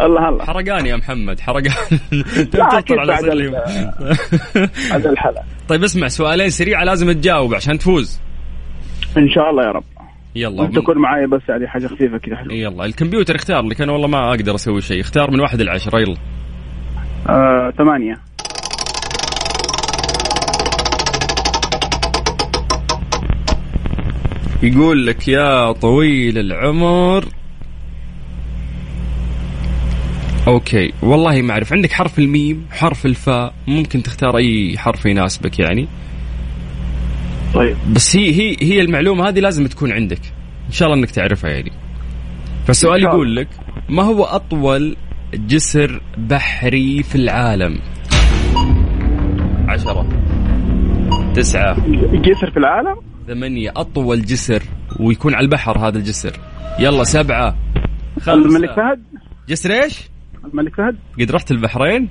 الله 0.00 0.28
الله. 0.28 0.44
حرقان 0.44 0.86
يا 0.86 0.96
محمد 0.96 1.40
حرقان. 1.40 1.72
انت 2.38 2.56
أكيد 2.56 2.98
على 2.98 3.12
عصير 3.12 3.32
ال- 3.32 3.38
ليمون 3.38 3.60
هذا 4.92 5.10
الحلقة. 5.10 5.42
طيب 5.68 5.82
اسمع 5.84 6.08
سؤالين 6.08 6.50
سريعة 6.50 6.84
لازم 6.84 7.12
تجاوب 7.12 7.54
عشان 7.54 7.78
تفوز. 7.78 8.20
إن 9.18 9.28
شاء 9.28 9.50
الله 9.50 9.62
يا 9.64 9.70
رب. 9.70 9.84
يلا. 10.36 10.66
تكون 10.66 10.98
معي 10.98 11.26
بس 11.26 11.40
يعني 11.48 11.68
حاجة 11.68 11.86
خفيفة 11.86 12.18
كذا. 12.18 12.36
حلوة 12.36 12.54
يلا 12.54 12.84
الكمبيوتر 12.84 13.34
اختار 13.36 13.62
لك 13.62 13.80
أنا 13.80 13.92
والله 13.92 14.08
ما 14.08 14.30
أقدر 14.30 14.54
أسوي 14.54 14.80
شيء. 14.80 15.00
اختار 15.00 15.30
من 15.30 15.40
واحد 15.40 15.62
لعشرة 15.62 16.00
يلا. 16.00 16.16
آه، 17.28 17.70
ثمانية. 17.78 18.20
يقول 24.62 25.06
لك 25.06 25.28
يا 25.28 25.72
طويل 25.72 26.38
العمر. 26.38 27.24
أوكي 30.46 30.92
والله 31.02 31.42
ما 31.42 31.52
أعرف. 31.52 31.72
عندك 31.72 31.92
حرف 31.92 32.18
الميم 32.18 32.66
حرف 32.70 33.06
الفاء 33.06 33.54
ممكن 33.66 34.02
تختار 34.02 34.36
أي 34.36 34.78
حرف 34.78 35.06
يناسبك 35.06 35.58
يعني. 35.58 35.88
طيب. 37.54 37.76
بس 37.92 38.16
هي 38.16 38.32
هي 38.32 38.56
هي 38.60 38.80
المعلومة 38.80 39.28
هذه 39.28 39.40
لازم 39.40 39.66
تكون 39.66 39.92
عندك. 39.92 40.20
إن 40.66 40.72
شاء 40.72 40.88
الله 40.88 41.00
إنك 41.00 41.10
تعرفها 41.10 41.50
يعني. 41.50 41.72
فالسؤال 42.66 43.02
يقول 43.02 43.36
لك 43.36 43.48
ما 43.88 44.02
هو 44.02 44.24
أطول 44.24 44.96
جسر 45.34 46.02
بحري 46.18 47.02
في 47.02 47.14
العالم. 47.14 47.78
عشرة. 49.68 50.08
تسعة. 51.34 51.76
جسر 52.12 52.50
في 52.50 52.56
العالم؟ 52.56 52.96
ثمانية. 53.26 53.72
أطول 53.76 54.22
جسر 54.22 54.62
ويكون 55.00 55.34
على 55.34 55.44
البحر 55.44 55.78
هذا 55.78 55.98
الجسر. 55.98 56.40
يلا 56.78 57.04
سبعة. 57.04 57.56
خمسة. 58.20 58.32
الملك 58.32 58.70
فهد؟ 58.70 59.02
جسر 59.48 59.82
إيش؟ 59.82 60.08
الملك 60.44 60.76
فهد. 60.76 60.96
قد 61.20 61.30
رحت 61.30 61.50
البحرين؟ 61.50 62.08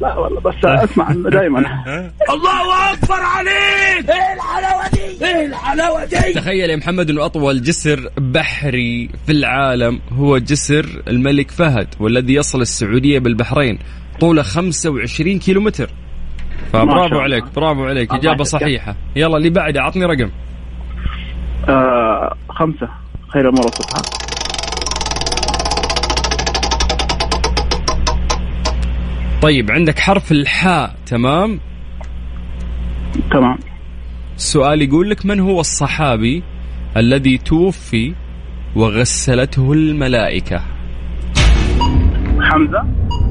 لا 0.00 0.18
والله 0.18 0.40
بس 0.40 0.54
أسمع 0.64 1.12
دائما 1.12 1.64
تخيل 6.34 6.70
يا 6.70 6.76
محمد 6.76 7.10
إنه 7.10 7.24
أطول 7.24 7.62
جسر 7.62 8.10
بحري 8.18 9.10
في 9.26 9.32
العالم 9.32 10.00
هو 10.12 10.38
جسر 10.38 11.02
الملك 11.08 11.50
فهد 11.50 11.88
والذي 12.00 12.34
يصل 12.34 12.60
السعودية 12.60 13.18
بالبحرين 13.18 13.78
طوله 14.20 14.42
25 14.42 15.38
كيلو 15.38 15.60
متر 15.60 15.90
ما 16.74 16.80
فبرافو 16.80 17.18
عليك 17.18 17.42
الله. 17.42 17.52
برافو 17.54 17.84
عليك 17.84 18.10
الله 18.10 18.20
إجابة. 18.20 18.44
صحيحة. 18.44 18.96
يلا 19.16 19.36
اللي 19.36 19.50
بعده 19.50 19.82
عطني 19.82 20.04
رقم. 20.04 20.30
آه 21.68 22.36
خمسة 22.48 22.88
خير 23.28 23.42
الأمور 23.42 23.64
الصبح 23.64 24.29
طيب 29.42 29.70
عندك 29.70 29.98
حرف 29.98 30.32
الحاء 30.32 30.94
تمام؟ 31.06 31.60
تمام. 33.30 33.58
السؤال 34.36 34.82
يقول 34.82 35.10
لك 35.10 35.26
من 35.26 35.40
هو 35.40 35.60
الصحابي 35.60 36.42
الذي 36.96 37.38
توفي 37.38 38.14
وغسلته 38.76 39.72
الملائكة؟ 39.72 40.60
حمزة. 42.40 42.86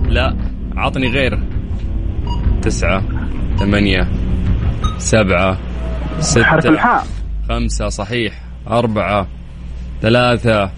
لا 0.08 0.36
عطني 0.78 1.08
غيره 1.08 1.40
تسعة 2.62 3.04
ثمانية 3.58 4.08
سبعة 4.98 5.58
ستة 6.20 6.44
حرف 6.44 6.66
الحاء. 6.66 7.06
خمسة 7.50 7.90
صحيح. 7.90 8.34
أربعة 8.68 9.28
ثلاثة 10.02 10.72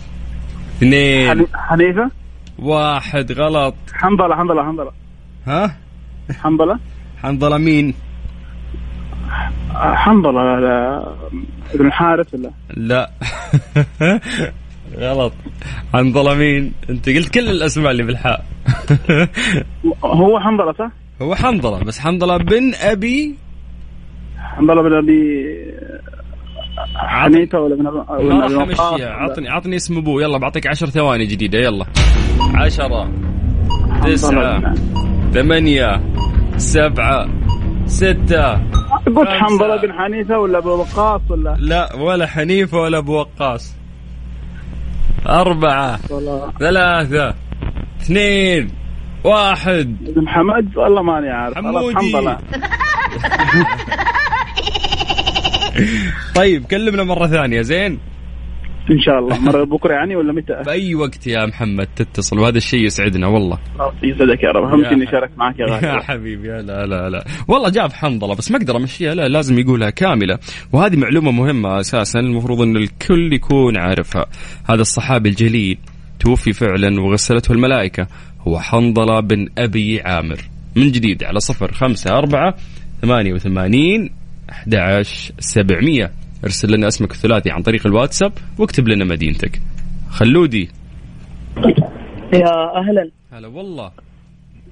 اثنين. 0.78 1.30
حني- 1.30 1.48
حنيفة. 1.54 2.12
واحد 2.60 3.32
غلط. 3.32 3.76
حنظله 3.94 4.36
حنظله 4.36 4.64
حنظله 4.64 4.92
ها؟ 5.48 5.76
حنظلة؟ 6.40 6.80
حنظلة 7.24 7.58
مين؟ 7.58 7.94
حنظلة 9.74 10.60
لا- 10.60 11.14
ابن 11.74 11.86
الحارث 11.88 12.34
ولا؟ 12.34 12.52
لا. 12.78 13.10
غلط. 14.98 15.34
حنظلة 15.94 16.34
مين؟ 16.36 16.74
انت 16.90 17.10
قلت 17.10 17.30
كل 17.34 17.50
الأسماء 17.50 17.92
اللي 17.92 18.04
بالحاء. 18.04 18.46
هو 20.04 20.40
حنظلة 20.40 20.74
صح؟ 20.74 20.92
هو 21.22 21.36
حنظلة 21.36 21.84
بس 21.84 22.00
حنظلة 22.00 22.38
بن 22.38 22.74
أبي 22.76 23.36
حنظلة 24.38 24.82
بن 24.82 24.94
أبي 24.94 25.46
حنيفة 26.96 27.60
ولا 27.60 27.90
ولا- 27.90 29.12
عطني 29.12 29.50
عطني 29.50 29.76
اسم 29.76 29.98
أبوه. 29.98 30.24
يلا 30.24 30.38
بعطيك 30.38 30.68
عشر 30.68 30.88
ثواني 30.90 31.26
جديدة. 31.26 31.60
يلا. 31.60 31.86
عشرة. 32.56 33.12
حنظلة. 33.92 34.14
تسعة. 34.14 34.60
بن- 34.60 35.11
ثمانية 35.34 36.02
سبعة 36.58 37.30
ستة. 37.86 38.54
قلت. 39.16 39.30
حنظله 39.30 39.82
بن 39.82 39.94
حنيفة 39.94 40.40
ولا 40.40 40.58
أبو 40.58 40.70
وقاص 40.70 41.22
ولا؟ 41.30 41.56
لا 41.60 41.96
ولا 41.96 42.28
حنيفة 42.28 42.78
ولا 42.78 42.98
أبو 42.98 43.14
وقاص. 43.14 43.76
أربعة 45.30 45.98
ثلاثة 46.60 47.36
اثنين 48.02 48.70
واحد. 49.24 49.98
ابن 50.08 50.28
حمد؟ 50.28 50.78
والله 50.78 51.02
ماني 51.02 51.30
عارف. 51.30 51.58
حمودي. 51.58 52.14
طيب 56.36 56.66
كلمنا 56.66 57.04
مرة 57.04 57.28
ثانية 57.28 57.62
زين؟ 57.62 58.00
إن 58.92 59.00
شاء 59.02 59.20
الله. 59.20 59.40
مرة 59.40 59.64
بكرة 59.64 59.94
يعني 59.94 60.16
ولا 60.16 60.34
متى؟ 60.34 60.54
بأي 60.66 60.96
وقت 60.96 61.28
يا 61.28 61.46
محمد 61.46 61.88
تتصل؟ 61.96 62.40
وهذا 62.40 62.58
الشيء 62.58 62.86
يسعدنا 62.86 63.28
والله. 63.28 63.58
يسعدك 64.04 64.44
يا 64.44 64.50
رب. 64.50 64.64
أهم 64.64 64.86
إني 64.86 65.10
اشارك 65.10 65.30
معك 65.38 65.60
يا 65.60 65.66
يا 65.68 65.72
غالي 65.74 66.04
حبيبي 66.04 66.48
يا 66.48 66.62
لا 66.62 66.86
لا 66.86 67.10
لا. 67.10 67.24
والله 67.48 67.70
جاب 67.70 67.94
حنظله 67.94 68.36
بس 68.36 68.52
ما 68.52 68.58
أقدر 68.58 68.78
أمشيها 68.78 69.16
لا 69.16 69.28
لازم 69.28 69.60
يقولها 69.60 69.90
كاملة. 69.90 70.40
وهذه 70.74 70.96
معلومة 70.96 71.32
مهمة 71.32 71.80
أساسا 71.80 72.20
المفروض 72.20 72.62
إن 72.62 72.78
الكل 72.78 73.34
يكون 73.34 73.78
عارفها. 73.78 74.26
هذا 74.70 74.82
الصحابي 74.82 75.30
الجليل 75.30 75.78
توفي 76.20 76.54
فعلا 76.54 77.02
وغسلته 77.02 77.52
الملائكة. 77.52 78.08
هو 78.48 78.60
حنظله 78.60 79.20
بن 79.20 79.48
أبي 79.58 80.02
عامر. 80.02 80.38
من 80.76 80.92
جديد 80.92 81.24
على 81.24 81.40
صفر 81.40 81.72
خمسة 81.72 82.18
أربعة 82.18 82.56
ثمانية 83.02 83.34
وثمانين 83.34 84.10
أحد 84.50 84.76
عشر 84.76 85.34
سبعمية. 85.40 86.12
ارسل 86.44 86.74
لنا 86.76 86.88
اسمك 86.88 87.12
الثلاثي 87.12 87.52
عن 87.52 87.62
طريق 87.62 87.88
الواتساب 87.88 88.32
واكتب 88.60 88.88
لنا 88.88 89.06
مدينتك. 89.06 89.62
خلودي. 90.10 90.70
يا 92.34 92.78
أهلا. 92.78 93.10
هلا 93.34 93.48
والله. 93.48 93.92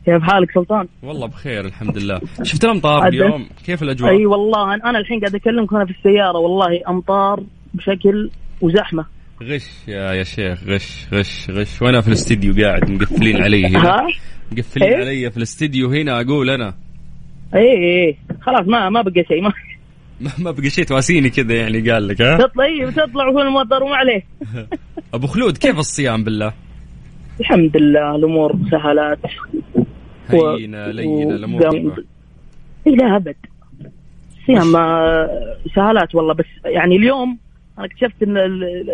كيف 0.05 0.21
حالك 0.23 0.51
سلطان؟ 0.51 0.87
والله 1.03 1.27
بخير 1.27 1.65
الحمد 1.65 1.97
لله. 1.97 2.21
شفت 2.43 2.65
الأمطار. 2.65 3.07
اليوم؟ 3.07 3.49
كيف 3.65 3.83
الأجواء؟ 3.83 4.11
أي 4.11 4.25
والله 4.25 4.73
أنا 4.75 4.99
الحين 4.99 5.19
قاعد 5.19 5.35
أكلمك 5.35 5.71
وأنا 5.71 5.85
في 5.85 5.91
السيارة 5.91 6.37
والله 6.37 6.81
أمطار 6.89 7.43
بشكل 7.73 8.29
وزحمة. 8.61 9.05
غش 9.43 9.87
يا 9.87 10.13
يا 10.13 10.23
شيخ 10.23 10.63
غش 10.63 11.07
غش 11.13 11.49
غش. 11.49 11.81
وأنا 11.81 12.01
في 12.01 12.07
الاستديو 12.07 12.53
قاعد 12.63 12.91
مقفلين 12.91 13.43
علي 13.43 13.67
هنا؟ 13.67 14.07
مقفلين 14.51 14.89
إيه؟ 14.89 14.97
علي 14.97 15.31
في 15.31 15.37
الاستديو 15.37 15.89
هنا 15.89 16.21
أقول 16.21 16.49
أنا. 16.49 16.73
اي 17.55 17.61
اي 17.61 18.17
خلاص 18.41 18.67
ما 18.67 18.89
ما 18.89 19.01
بقى 19.01 19.23
شيء 19.27 19.41
ما 19.41 19.51
ما- 20.39 20.51
بقى 20.51 20.69
شيء 20.69 20.83
تواسيني 20.85 21.29
كذا 21.29 21.53
يعني 21.55 21.91
قال 21.91 22.07
لك 22.07 22.21
ها؟ 22.21 22.37
تطلع 22.37 22.89
تطلع 22.89 23.27
وهو 23.27 23.41
المطر 23.41 23.83
وما 23.83 23.95
عليه. 23.95 24.23
أبو 25.13 25.27
خلود 25.27 25.57
كيف 25.57 25.79
الصيام 25.79 26.23
بالله؟ 26.23 26.53
الحمد 27.39 27.77
لله 27.77 28.15
الأمور 28.15 28.55
سهلات. 28.71 29.19
و- 30.33 30.49
هينه 30.49 30.87
لينة 30.91 31.27
و- 31.27 31.31
الأمور 31.31 31.61
قام- 31.63 31.93
اي 32.87 32.95
لا 32.95 33.15
أبد. 33.15 33.35
صيام 34.47 34.75
آه، 34.75 35.29
سهالات 35.75 36.15
والله 36.15 36.33
بس 36.33 36.45
يعني 36.65 36.95
اليوم 36.95 37.37
أنا 37.77 37.85
اكتشفت 37.85 38.23
إن 38.23 38.37
ال- 38.37 38.63
ال- 38.63 38.89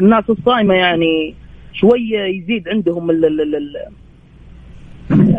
الناس 0.00 0.24
الصايمة 0.30 0.74
يعني 0.74 1.34
شوية 1.72 2.20
يزيد 2.20 2.68
عندهم 2.68 3.10
ال 3.10 3.24
ال 3.24 3.40
ال 3.40 3.76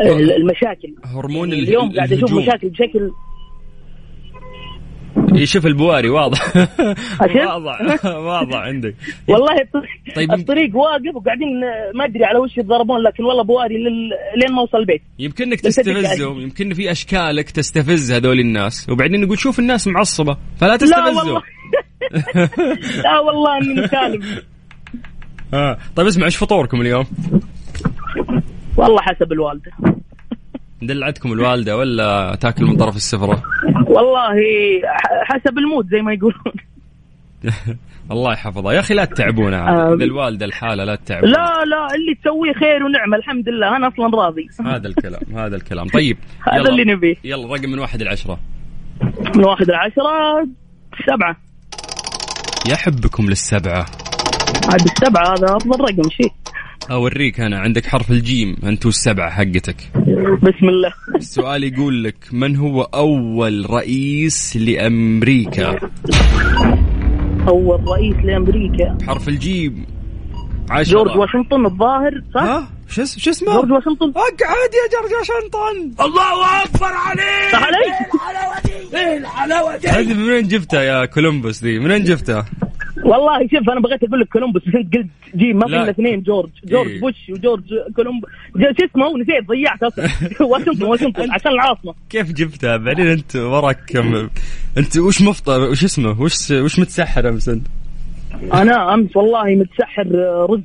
ال 0.02 0.32
المشاكل 0.32 0.94
هرمون 1.06 1.50
يعني 1.50 1.64
اليوم 1.64 1.92
قاعد 1.96 2.14
أشوف. 2.14 2.34
مشاكل 2.34 2.70
بشكل 2.70 3.12
يشوف 5.34 5.66
البواري 5.66 6.10
واضح؟ 6.10 6.56
واضح. 7.22 8.06
واضح 8.30 8.58
عندك. 8.58 8.96
والله 9.28 9.62
الطريق, 9.62 10.16
طيب. 10.16 10.34
الطريق 10.34 10.76
واقف 10.76 11.16
وقاعدين 11.16 11.48
ما 11.96 12.06
أدري 12.06 12.26
على 12.26 12.40
وش 12.40 12.58
يتضربون 12.58 13.02
لكن 13.02 13.24
والله 13.24 13.44
بواري 13.44 13.78
لل... 13.78 14.10
لين 14.36 14.56
ما 14.56 14.62
اوصل 14.62 14.78
البيت. 14.78 15.02
يمكنك 15.20 15.52
يمكن 15.52 15.62
تستفزهم. 15.62 16.42
يمكن 16.42 16.74
في 16.74 16.92
أشكالك 16.92 17.52
تستفز 17.52 18.12
هذول 18.12 18.40
الناس. 18.40 18.90
وبعدين 18.90 19.24
يقول 19.24 19.40
شوف 19.40 19.60
الناس 19.60 19.88
معصبة 19.88 20.38
فلا 20.58 20.68
لا 20.68 20.78
تستفزهم. 20.78 21.18
والله. 21.18 21.42
لا 23.04 23.20
والله 23.20 23.58
أني 23.58 23.82
مسالم 23.82 24.22
آه. 25.54 25.78
طيب 25.96 26.08
اسمع 26.08 26.26
إيش 26.26 26.36
فطوركم 26.36 26.82
اليوم؟ 26.82 27.06
والله 28.78 29.02
حسب 29.02 29.32
الوالدة. 29.32 29.72
دلعتكم 30.82 31.32
الوالدة 31.34 31.78
ولا 31.78 32.36
تاكل 32.42 32.66
من 32.66 32.78
طرف 32.78 32.96
السفرة؟ 32.96 33.44
والله 33.88 34.36
حسب 35.26 35.58
المود 35.58 35.88
زي 35.90 36.02
ما 36.02 36.14
يقولون. 36.14 36.54
الله 38.12 38.34
يحفظها. 38.34 38.74
يا 38.74 38.80
أخي 38.80 38.94
لا 38.94 39.06
تتعبونا. 39.06 39.58
عاد 39.62 39.80
آمين. 39.80 39.94
إذا 39.94 40.04
الوالدة 40.04 40.46
الحالة 40.46 40.84
لا 40.84 40.96
تتعبونا 40.96 41.32
لا 41.32 41.64
لا 41.66 41.96
اللي 41.96 42.16
تسويه 42.22 42.54
خير 42.54 42.84
ونعمة 42.84 43.18
الحمد 43.18 43.50
لله. 43.50 43.78
أنا 43.78 43.88
أصلا 43.88 44.06
راضي. 44.24 44.48
هذا 44.66 44.88
الكلام 44.88 45.22
هذا 45.36 45.56
الكلام. 45.56 45.88
طيب 45.88 46.18
هذا. 46.54 46.70
اللي 46.70 46.84
نبيه. 46.84 47.16
يلا 47.24 47.54
رقم 47.54 47.70
من 47.70 47.80
واحد 47.80 48.02
لعشرة 48.02 48.40
من 49.36 49.46
واحد 49.46 49.72
لعشرة 49.72 50.48
سبعة. 51.08 51.38
يحبكم 52.72 53.26
للسبعة. 53.26 53.86
عاد 54.72 54.82
السبعة 54.82 55.24
هذا 55.34 55.56
أفضل 55.56 55.82
رقم 55.82 56.10
شيء. 56.10 56.32
أوريك 56.92 57.40
أنا 57.40 57.60
عندك 57.60 57.86
حرف 57.86 58.12
الجيم 58.12 58.56
أنتو 58.64 58.90
السبعة 58.90 59.30
حقتك. 59.32 59.76
بسم 60.44 60.70
الله. 60.70 60.94
السؤال 61.16 61.64
يقول 61.64 62.04
لك 62.04 62.16
من 62.32 62.56
هو 62.56 62.82
أول 62.82 63.70
رئيس 63.70 64.58
لأمريكا؟ 64.58 65.80
أول 67.48 67.80
رئيس 67.88 68.16
لأمريكا. 68.26 68.98
حرف 69.08 69.28
الجيم. 69.28 69.86
عشرة 70.70 70.92
جورج 70.94 71.18
واشنطن 71.18 71.66
الظاهر 71.66 72.12
صح؟ 72.36 72.42
ها؟ 72.42 72.68
شو 72.90 73.02
اس- 73.02 73.20
شو 73.20 73.30
اسمه؟ 73.30 73.54
جورج 73.54 73.72
واشنطن. 73.72 74.10
اقعد 74.10 74.72
يا 74.80 75.00
جورج 75.00 75.12
واشنطن. 75.20 76.04
الله 76.06 76.64
أكبر 76.64 76.86
عليك. 76.86 77.52
صح 77.52 77.64
علي؟ 77.64 79.26
هذه 79.88 80.14
من 80.14 80.30
وين 80.30 80.48
جبتها 80.48 80.82
يا 80.82 81.06
كولومبوس 81.06 81.60
دي؟ 81.60 81.80
من 81.80 81.92
وين 81.92 82.04
جبتها؟ 82.04 82.46
والله 83.08 83.48
شوف 83.48 83.70
أنا 83.70 83.80
بغيت 83.80 84.04
أقول 84.04 84.20
لك 84.20 84.28
كولومبوس 84.28 84.62
بس 84.68 84.76
أنت 84.76 84.96
قلت 84.96 85.08
جيم 85.36 85.58
ما 85.58 85.66
في 85.66 85.72
لا. 85.72 85.84
إلا 85.84 85.90
اثنين 85.90 86.22
جورج 86.22 86.50
جورج 86.66 86.90
إيه. 86.90 87.02
بوش 87.02 87.30
وجورج 87.30 87.64
كولومبوس 87.96 88.30
شو 88.56 88.86
اسمه 88.86 89.18
نسيت 89.18 89.48
ضيعت 89.48 89.84
أصلا 89.84 90.08
واشنطن 90.50 90.84
واشنطن 90.84 91.32
عشان 91.32 91.52
العاصمة 91.52 91.94
كيف 92.10 92.32
جبتها؟ 92.32 92.78
بعدين 92.78 93.08
أنت 93.08 93.36
وراك 93.36 93.80
كم 93.88 94.30
أنت 94.78 94.98
وش 94.98 95.22
مفطر 95.22 95.62
وش 95.62 95.84
اسمه؟ 95.84 96.22
وش 96.22 96.52
وش 96.52 96.80
متسحر 96.80 97.30
أمس 97.30 97.50
أنت؟ 97.50 97.68
أنا 98.54 98.94
أمس 98.94 99.16
والله 99.18 99.56
متسحر 99.56 100.08
آه، 100.16 100.48
رز 100.50 100.62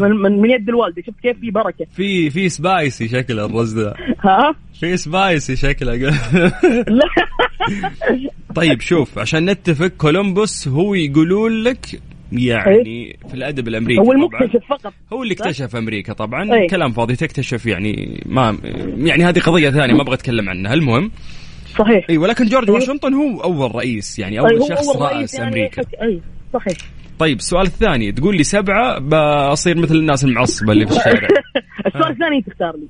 من, 0.00 0.10
من, 0.10 0.50
يد 0.50 0.68
الوالدة 0.68 1.02
شفت 1.02 1.20
كيف 1.22 1.38
في 1.40 1.50
بركة. 1.50 1.86
في 1.96 2.30
في 2.30 2.48
spicy 2.48 3.08
شكله 3.08 3.46
الرز 3.46 3.78
ذا 3.78 3.94
ها؟ 4.20 4.54
في 4.80 4.96
spicy 4.96 5.56
شكله. 5.56 5.94
لا. 5.94 7.08
طيب 8.54 8.80
شوف 8.80 9.18
عشان 9.18 9.50
نتفق 9.50 9.86
كولومبوس 9.86 10.68
هو 10.68 10.94
يقولون 10.94 11.62
لك 11.62 11.86
يعني 12.32 13.18
في 13.28 13.34
الأدب 13.34 13.68
الأمريكي 13.68 14.00
هو. 14.00 14.12
المكتشف 14.12 14.60
فقط. 14.68 14.92
هو 15.12 15.22
اللي 15.22 15.34
اكتشف 15.34 15.76
أمريكا 15.76 16.12
طبعا. 16.12 16.54
إيه. 16.54 16.68
كلام 16.68 16.92
فاضي 16.92 17.16
تكتشف 17.16 17.66
يعني 17.66 18.22
ما 18.26 18.58
يعني 18.96 19.24
هذه 19.24 19.38
قضية 19.38 19.70
ثانية 19.70 19.94
ما 19.94 20.02
أبغى 20.02 20.14
أتكلم 20.14 20.48
عنها. 20.48 20.74
المهم 20.74 21.10
صحيح. 21.78 22.06
اي 22.10 22.18
ولكن 22.18 22.44
جورج 22.46 22.68
إيه. 22.68 22.74
واشنطن 22.74 23.14
هو 23.14 23.40
أول 23.40 23.74
رئيس 23.74 24.18
يعني 24.18 24.34
أي 24.34 24.40
اول 24.40 24.68
شخص 24.68 24.88
أول 24.88 25.02
رئيس 25.12 25.34
يعني 25.34 25.48
أمريكا. 25.48 25.82
أي 26.02 26.20
صحيح. 26.54 26.76
طيب 27.18 27.38
السؤال 27.38 27.66
الثاني 27.66 28.12
تقول 28.12 28.36
لي 28.36 28.44
سبعة 28.44 28.98
بصير 29.52 29.78
مثل 29.78 29.94
الناس 29.94 30.24
المعصبة 30.24 30.72
اللي 30.72 30.86
في 30.86 30.92
الشارع. 30.92 31.28
السؤال 31.86 32.12
الثاني 32.12 32.42
تختار 32.42 32.76
لي. 32.76 32.86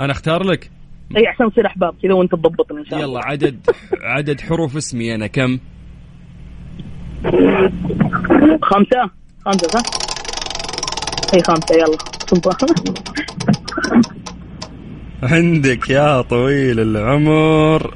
أنا 0.00 0.12
أختار 0.12 0.42
لك؟ 0.42 0.70
إي 1.16 1.26
عشان 1.26 1.46
نصير 1.46 1.66
أحباب 1.66 1.94
كذا 2.02 2.12
وأنت 2.12 2.32
تضبطني 2.32 2.80
إن 2.80 2.84
شاء 2.84 3.04
الله. 3.04 3.08
يلا 3.20 3.26
عدد 3.26 3.70
عدد 4.02 4.40
حروف 4.40 4.76
اسمي 4.76 5.14
أنا. 5.14 5.26
كم؟ 5.26 5.58
خمسة. 8.62 9.10
خمسة 9.44 9.68
صح؟ 9.68 9.82
إي 11.34 11.42
خمسة. 11.42 11.74
يلا 11.74 11.98
عندك 15.32 15.90
يا 15.90 16.22
طويل 16.22 16.80
العمر. 16.80 17.94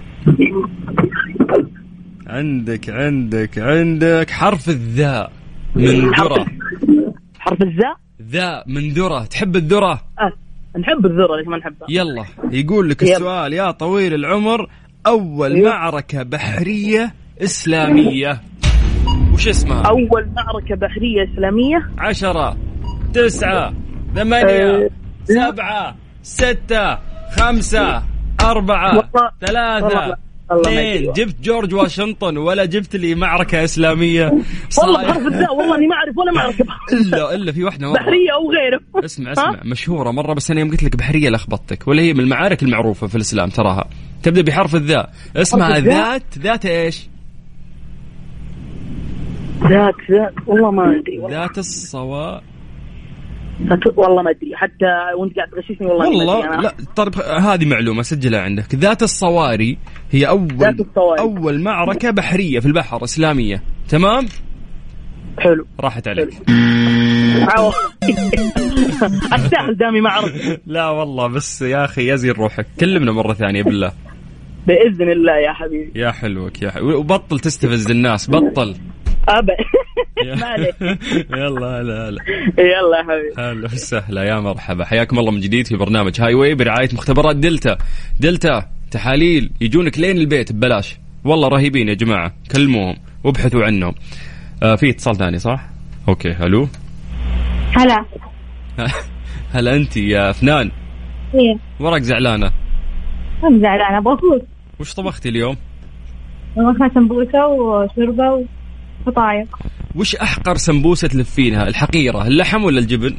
عندك 2.27 2.91
عندك 2.91 3.59
عندك 3.59 4.31
حرف 4.31 4.69
الذاء. 4.69 5.38
من 5.79 6.11
ذرة 6.11 6.47
حرف 7.38 7.62
الزاء 7.62 7.97
ذاء 8.23 8.64
من 8.67 8.88
ذرة 8.88 9.25
تحب 9.25 9.57
الذرة؟ 9.57 10.01
آه. 10.21 10.33
نحب 10.79 11.07
الذرة 11.07 11.37
ليش 11.37 11.49
ما 11.49 11.57
نحبها؟ 11.57 11.87
يلا. 11.91 12.25
يقول 12.51 12.91
لك. 12.91 13.03
السؤال 13.03 13.53
يا 13.53 13.71
طويل 13.71 14.14
العمر 14.14 14.71
أول 15.07 15.55
أيوه. 15.55 15.71
معركة 15.71 16.23
بحرية 16.23 17.14
إسلامية. 17.43 18.41
وش 19.35 19.49
اسمها؟ 19.49 19.83
أول 19.83 20.29
معركة 20.37 20.75
بحرية 20.75 21.33
إسلامية؟ 21.35 21.91
عشرة 21.99 22.57
تسعة 23.14 23.75
ثمانية 24.14 24.85
أه، 24.87 24.91
سبعة 25.25 25.97
ستة 26.23 26.99
خمسة 27.37 28.03
أربعة 28.41 29.11
ثلاثة. 29.47 30.17
اثنين 30.51 30.79
أدري. 30.79 31.13
جبت 31.13 31.41
جورج 31.43 31.75
واشنطن 31.75 32.37
ولا 32.37 32.65
جبت 32.65 32.97
لي 32.97 33.15
معركة 33.15 33.65
إسلامية. 33.65 34.33
والله 34.79 35.03
بحرف 35.03 35.27
الزاء 35.27 35.55
والله 35.57 35.77
أني 35.77 35.87
ما 35.87 35.95
أعرف 35.95 36.19
ولا 36.19 36.33
معركة. 36.33 36.65
إلا 36.93 37.35
إلا 37.35 37.53
في 37.53 37.65
واحدة 37.65 37.87
مرة 37.87 37.95
بحرية 37.95 38.33
أو 38.35 38.51
غيره. 38.53 39.05
اسمع؟ 39.05 39.33
اسمع 39.33 39.61
مشهورة 39.65 40.11
مرة 40.11 40.35
بس 40.35 40.51
أنا 40.51 40.61
يوم 40.61 40.71
قلت 40.71 40.83
لك 40.83 40.97
بحرية 40.97 41.31
لخبطتك 41.31 41.89
ولا 41.89 42.03
هي 42.03 42.13
من 42.15 42.21
المعارك 42.21 42.63
المعروفة 42.63 43.07
في 43.07 43.15
الإسلام 43.15 43.49
تراها. 43.49 43.89
تبدأ 44.23 44.43
بحرف 44.43 44.75
الذاء. 44.75 45.11
اسمها؟ 45.37 45.79
ذات 45.79 46.39
ذات 46.39 46.67
إيش؟ 46.67 47.09
ذات 49.63 49.95
ذات 50.11 50.35
والله 50.47 50.71
ما 50.71 50.83
أدري. 51.01 51.19
والله, 51.19 51.41
ذات 51.41 51.59
الصواء. 51.59 52.35
ذات- 52.35 52.58
والله 53.97 54.23
ما 54.23 54.31
أدري. 54.31 54.57
حتى 54.57 54.87
وأنت 55.18 55.37
قاعد 55.37 55.49
تغششني 55.49 55.87
والله 55.87 56.11
ما 56.11 56.16
والله 56.16 56.38
أدري. 56.38 56.55
أنا. 56.55 56.62
لا 56.62 56.75
طيب 56.97 57.14
هذه 57.40 57.64
معلومة 57.66 58.03
سجلها 58.03 58.40
عندك. 58.40 58.75
ذات 58.75 59.03
الصواري 59.03 59.79
هي 60.11 60.29
أول 60.29 60.49
ذات 60.57 60.81
الصواري. 60.81 61.21
أول 61.21 61.61
معركة 61.61 62.11
بحرية 62.11 62.61
في 62.61 62.66
البحر 62.66 63.05
إسلامية 63.05 63.62
تمام؟ 63.88 64.27
حلو. 65.38 65.66
راحت 65.81 66.09
عليك. 66.09 66.29
أستاهل 69.33 69.77
دامي 69.77 70.01
ما 70.01 70.11
عرفت 70.11 70.61
لا 70.66 70.88
والله 70.88 71.27
بس 71.27 71.62
يا 71.62 71.85
أخي 71.85 72.12
يزين 72.12 72.33
روحك. 72.33 72.66
كلمنا 72.81 73.12
مرة 73.12 73.33
ثانية 73.33 73.62
بالله. 73.62 73.92
بإذن 74.66 75.11
الله 75.11 75.37
يا 75.37 75.53
حبيبي. 75.53 76.01
يا 76.01 76.11
حلوك 76.11 76.62
يا 76.62 76.71
حلو. 76.71 76.99
وبطل 76.99 77.38
تستفز 77.38 77.90
الناس 77.90 78.31
بطل. 78.31 78.75
عليك. 80.43 80.75
يلا 81.38 81.81
هلا 81.81 82.09
هلا. 82.09 82.23
يلا 82.59 82.99
يا 82.99 83.03
حبيبي. 83.03 83.35
هلا 83.38 83.64
وسهلا 83.64 84.25
يا 84.25 84.41
مرحبا. 84.41 84.85
حياكم 84.85 85.19
الله 85.19 85.31
من 85.33 85.41
جديد 85.41 85.67
في 85.67 85.77
برنامج 85.77 86.21
Highway 86.21 86.55
برعاية 86.55 86.88
مختبرات 86.93 87.37
دلتا. 87.37 87.79
دلتا 88.21 88.69
تحاليل 88.91 89.51
يجونك 89.61 89.99
لين 89.99 90.17
البيت 90.17 90.53
ببلاش. 90.53 90.99
والله 91.25 91.49
رهيبين 91.49 91.88
يا 91.88 91.95
جماعة. 91.95 92.33
كلموهم 92.53 92.97
وابحثوا 93.25 93.64
عنهم. 93.64 93.95
آه 94.62 94.75
في 94.75 94.91
اتصال 94.91 95.17
ثاني 95.17 95.38
صح؟ 95.38 95.61
okay 96.09 96.31
ألو 96.31 96.69
هلا. 97.77 98.05
هلا 99.55 99.77
أنت 99.77 99.97
يا 99.97 100.33
فنان 100.33 100.71
إيه. 101.35 101.59
وراك 101.81 102.03
زعلانة؟ 102.03 102.53
مو 103.43 103.59
زعلانة 103.59 103.99
أبغى 103.99 104.14
افوز 104.14 104.41
وش 104.81 104.95
طبختي 104.95 105.29
اليوم؟ 105.29 105.57
اخذنا 106.57 106.91
سمبوسة 106.95 107.47
وشوربة 107.47 108.45
وفطاير 109.07 109.47
وش 109.95 110.17
أحقر 110.17 110.57
سمبوسة 110.57 111.09
تلفينها؟ 111.09 111.69
الحقيرة 111.69 112.27
اللحم 112.27 112.65
ولا 112.65 112.79
الجبن؟ 112.79 113.15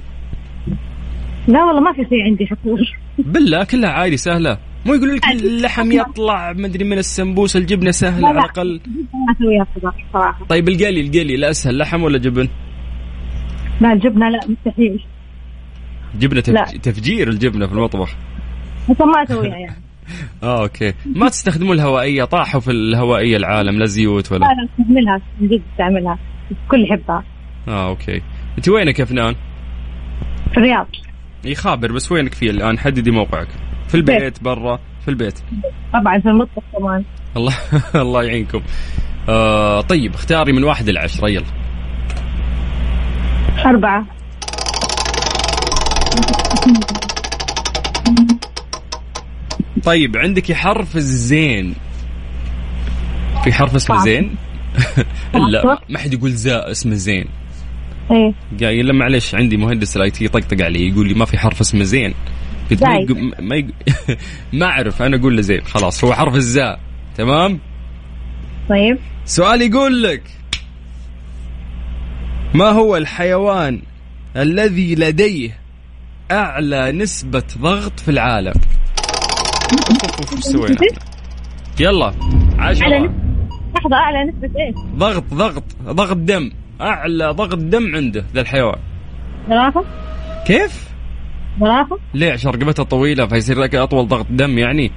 لا 1.48 1.64
والله 1.64 1.82
ما 1.82 1.94
في 1.94 2.06
شيء 2.10 2.24
عندي 2.26 2.48
حقول 2.48 2.88
بالله 3.18 3.64
كلها 3.64 3.90
عادي 3.90 4.18
سهلة. 4.18 4.58
مو 4.86 4.94
يقولوا 4.94 5.16
لك 5.16 5.28
اللحم 5.28 5.92
يطلع 5.92 6.54
مدري 6.54 6.84
من 6.84 6.98
السمبوسة 6.98 7.60
الجبنة 7.60 7.92
سهلة 7.92 8.20
لا، 8.20 8.28
على 8.28 8.38
لا. 8.38 8.44
الأقل. 8.44 8.82
ما 9.14 9.36
اسويها 9.38 10.36
طيب 10.50 10.70
القلي 10.70 11.02
القلي 11.02 11.38
لا 11.38 11.50
أسهل. 11.50 11.78
لحم 11.78 12.04
ولا 12.04 12.18
جبن؟ 12.18 12.48
لا 13.82 13.94
الجبنة 13.94 14.30
لا 14.30 14.40
مستحيل. 14.48 15.04
لا. 16.22 16.42
تفج... 16.42 16.80
تفجير 16.80 17.30
الجبنة 17.30 17.68
في 17.68 17.74
المطبخ. 17.74 18.16
بس 18.90 19.02
ما 19.02 19.24
أسويها 19.24 19.58
يعني. 19.58 19.76
آه 20.44 20.62
أوكي. 20.62 20.94
ما 21.16 21.30
تستخدموا 21.30 21.74
الهوائية؟ 21.74 22.24
طاحوا 22.24 22.62
في 22.62 22.72
الهوائية 22.72 23.38
العالم 23.38 23.80
لا 23.80 23.86
زيوت 23.86 24.32
لا 24.32 24.38
ولا 24.38 24.46
لا 24.46 24.68
استعملها 24.82 25.22
من 25.40 25.48
جد 25.48 25.62
استعملها 25.72 26.20
الكل 26.52 26.84
يحبها. 26.84 27.24
آه 27.68 27.90
أوكي. 27.90 28.22
أنت 28.58 28.70
وينك 28.70 29.00
يا 29.00 29.06
فنان؟ 29.06 29.36
في 30.52 30.58
الرياض 30.58 30.88
يخابر 31.46 31.92
بس 31.92 32.12
وينك 32.12 32.34
فيه 32.34 32.50
الآن؟ 32.50 32.80
حددي 32.80 33.12
موقعك. 33.12 33.48
في 33.88 33.96
البيت 33.96 34.44
برا 34.44 34.80
في 35.02 35.08
البيت. 35.08 35.40
طبعا 35.94 36.20
في 36.20 36.30
المطبخ 36.30 36.64
كمان. 36.78 37.04
الله 37.38 37.54
الله 38.04 38.24
يعينكم. 38.24 38.62
آه 39.30 39.82
طيب 39.82 40.14
اختاري 40.14 40.54
من 40.54 40.64
واحد 40.64 40.90
إلى 40.90 41.00
عشرة 41.00 41.30
يلا. 41.30 41.46
أربعة. 43.66 44.06
طيب 49.84 50.18
عندك 50.18 50.54
حرف 50.54 50.96
الزين. 50.96 51.76
في 53.44 53.54
حرف 53.54 53.76
اسمه. 53.76 54.04
زين؟ 54.04 54.36
لا 55.34 55.80
ما 55.90 56.00
حد 56.00 56.14
يقول 56.14 56.32
زاء 56.32 56.72
اسمه 56.72 56.96
زين. 56.96 57.26
إيه. 58.12 58.34
قايل 58.64 58.86
لا 58.86 58.94
معلش 58.94 59.36
عندي 59.36 59.58
مهندس 59.58 59.98
ال 59.98 60.12
IT 60.12 60.28
طقطق 60.28 60.66
علي 60.66 60.90
يقول 60.90 61.08
لي 61.08 61.14
ما 61.14 61.26
في 61.26 61.38
حرف 61.38 61.60
اسمه 61.60 61.84
زين. 61.84 62.14
قلت 62.72 62.84
ما 62.84 63.06
ما 63.40 63.68
ما 64.54 64.66
أعرف 64.66 65.02
أنا 65.02 65.18
أقول 65.18 65.36
له 65.36 65.42
زين 65.42 65.62
خلاص 65.62 66.04
هو 66.04 66.14
حرف 66.14 66.36
الزاء 66.36 66.80
تمام؟ 67.18 67.60
طيب. 68.70 68.98
سؤال 69.26 69.62
يقول 69.62 70.04
لك 70.04 70.24
ما 72.54 72.70
هو 72.70 72.98
الحيوان 72.98 73.82
الذي 74.36 74.96
لديه 74.96 75.58
أعلى 76.32 76.92
نسبة 76.92 77.44
ضغط 77.58 78.00
في 78.00 78.12
العالم؟ 78.12 78.54
سوينا؟ 80.40 80.78
يلا 81.80 82.06
أعلى 82.06 82.70
عشرة 82.70 82.98
نسبة 82.98 83.14
لحظة 83.76 83.96
أعلى 83.96 84.32
نسبة 84.32 84.60
إيش؟ 84.60 84.76
ضغط 84.96 85.24
ضغط 85.34 85.64
ضغط 85.84 86.18
دم 86.18 86.52
أعلى 86.82 87.26
ضغط 87.32 87.58
دم 87.58 87.96
عنده 87.96 88.26
ذا 88.34 88.42
الحيوان 88.42 88.80
زرافة؟ 89.50 89.84
كيف؟ 90.48 90.90
زرافة؟ 91.60 91.98
ليه 92.14 92.32
عشان 92.32 92.52
رقبتها 92.52 92.84
طويلة 92.84 93.28
فيصير 93.28 93.60
لك 93.60 93.76
أطول 93.76 94.08
ضغط 94.08 94.26
دم 94.30 94.58
يعني؟ 94.58 94.92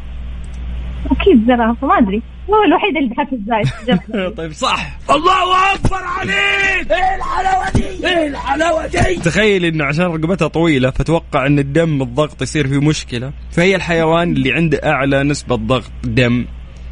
أكيد 1.10 1.46
زرافة 1.46 1.86
ما 1.86 1.98
أدري 1.98 2.22
هو 2.50 2.64
الوحيد 2.64 2.96
اللي 2.96 3.08
بحرف 3.08 3.32
الزايد. 3.32 4.34
طيب 4.38 4.52
صح. 4.52 4.98
الله 5.10 5.74
أكبر 5.74 5.96
عليك! 6.18 6.92
إيه 6.92 7.16
الحلاوة 7.16 7.70
دي؟ 7.74 8.06
إيه 8.08 8.28
الحلاوة 8.28 8.86
دي؟ 8.86 9.16
تخيل 9.20 9.64
إنه 9.64 9.84
عشان 9.84 10.04
رقبتها 10.04 10.48
طويلة 10.48 10.90
فتوقع 10.90 11.46
إن 11.46 11.58
الدم 11.58 12.02
الضغط 12.02 12.42
يصير 12.42 12.68
فيه 12.68 12.80
مشكلة. 12.80 13.32
فهي 13.50 13.76
الحيوان 13.76 14.32
اللي 14.32 14.52
عنده 14.52 14.78
أعلى 14.84 15.22
نسبة 15.22 15.56
ضغط 15.56 15.90
دم 16.04 16.44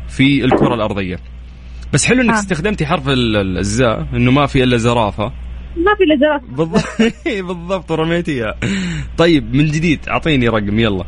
في 0.09 0.45
الكرة 0.45 0.75
الأرضية. 0.75 1.19
بس 1.93 2.07
حلو 2.07 2.23
إنك 2.23 2.35
آه. 2.35 2.39
استخدمتي 2.39 2.87
حرف 2.87 3.09
ال- 3.09 3.37
ال- 3.37 3.59
الزاء 3.59 4.07
إنه 4.15 4.31
ما 4.31 4.47
في 4.47 4.63
إلا 4.65 4.77
زرافة. 4.77 5.25
ما 5.77 5.95
في 5.99 6.05
إلا 6.05 6.17
زرافة. 6.17 6.47
بالضبط. 6.57 6.85
بالضبط 7.49 7.91
ورميتيها. 7.91 8.55
طيب 9.19 9.55
من 9.57 9.65
جديد. 9.67 10.09
أعطيني 10.09 10.49
رقم 10.49 10.79
يلا. 10.79 11.05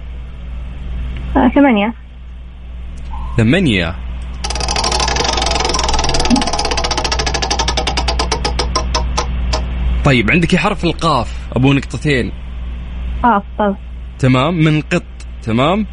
آه، 1.37 1.49
ثمانية. 1.55 1.95
ثمانية. 3.37 3.95
طيب 10.05 10.31
عندك 10.31 10.57
حرف 10.57 10.85
القاف 10.85 11.35
أبو 11.53 11.73
نقطتين. 11.73 12.33
قاف 13.23 13.43
طب 13.59 13.77
تمام 14.19 14.55
من 14.65 14.81
قط. 14.81 15.03
تمام. 15.43 15.87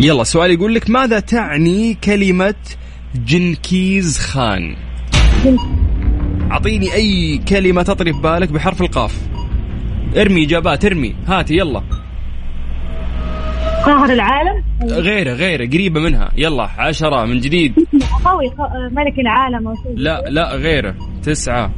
يلا 0.00 0.24
سؤال 0.24 0.50
يقول 0.50 0.74
لك 0.74 0.90
ماذا 0.90 1.20
تعني 1.20 1.94
كلمة 1.94 2.54
جنكيز 3.14 4.18
خان؟ 4.18 4.76
أعطيني 6.50 6.94
أي 6.94 7.38
كلمة 7.48 7.82
تطري 7.82 8.12
في 8.12 8.20
بالك 8.20 8.52
بحرف 8.52 8.80
القاف. 8.82 9.20
ارمي 10.16 10.44
إجابات 10.44 10.84
ارمي. 10.84 11.14
هاتي 11.26 11.54
يلا. 11.56 11.82
قاهر 13.84 14.12
العالم؟ 14.12 14.64
غيره 14.82 15.32
غيره 15.32 15.66
قريبة 15.66 16.00
منها. 16.00 16.30
يلا 16.36 16.62
عشرة 16.78 17.24
من 17.24 17.40
جديد. 17.40 17.74
قوي 18.24 18.48
قو- 18.50 18.92
ملك 18.92 19.18
العالم 19.18 19.74
لا 19.94 20.20
لا 20.30 20.54
غيره. 20.54 20.94
تسعة. 21.22 21.70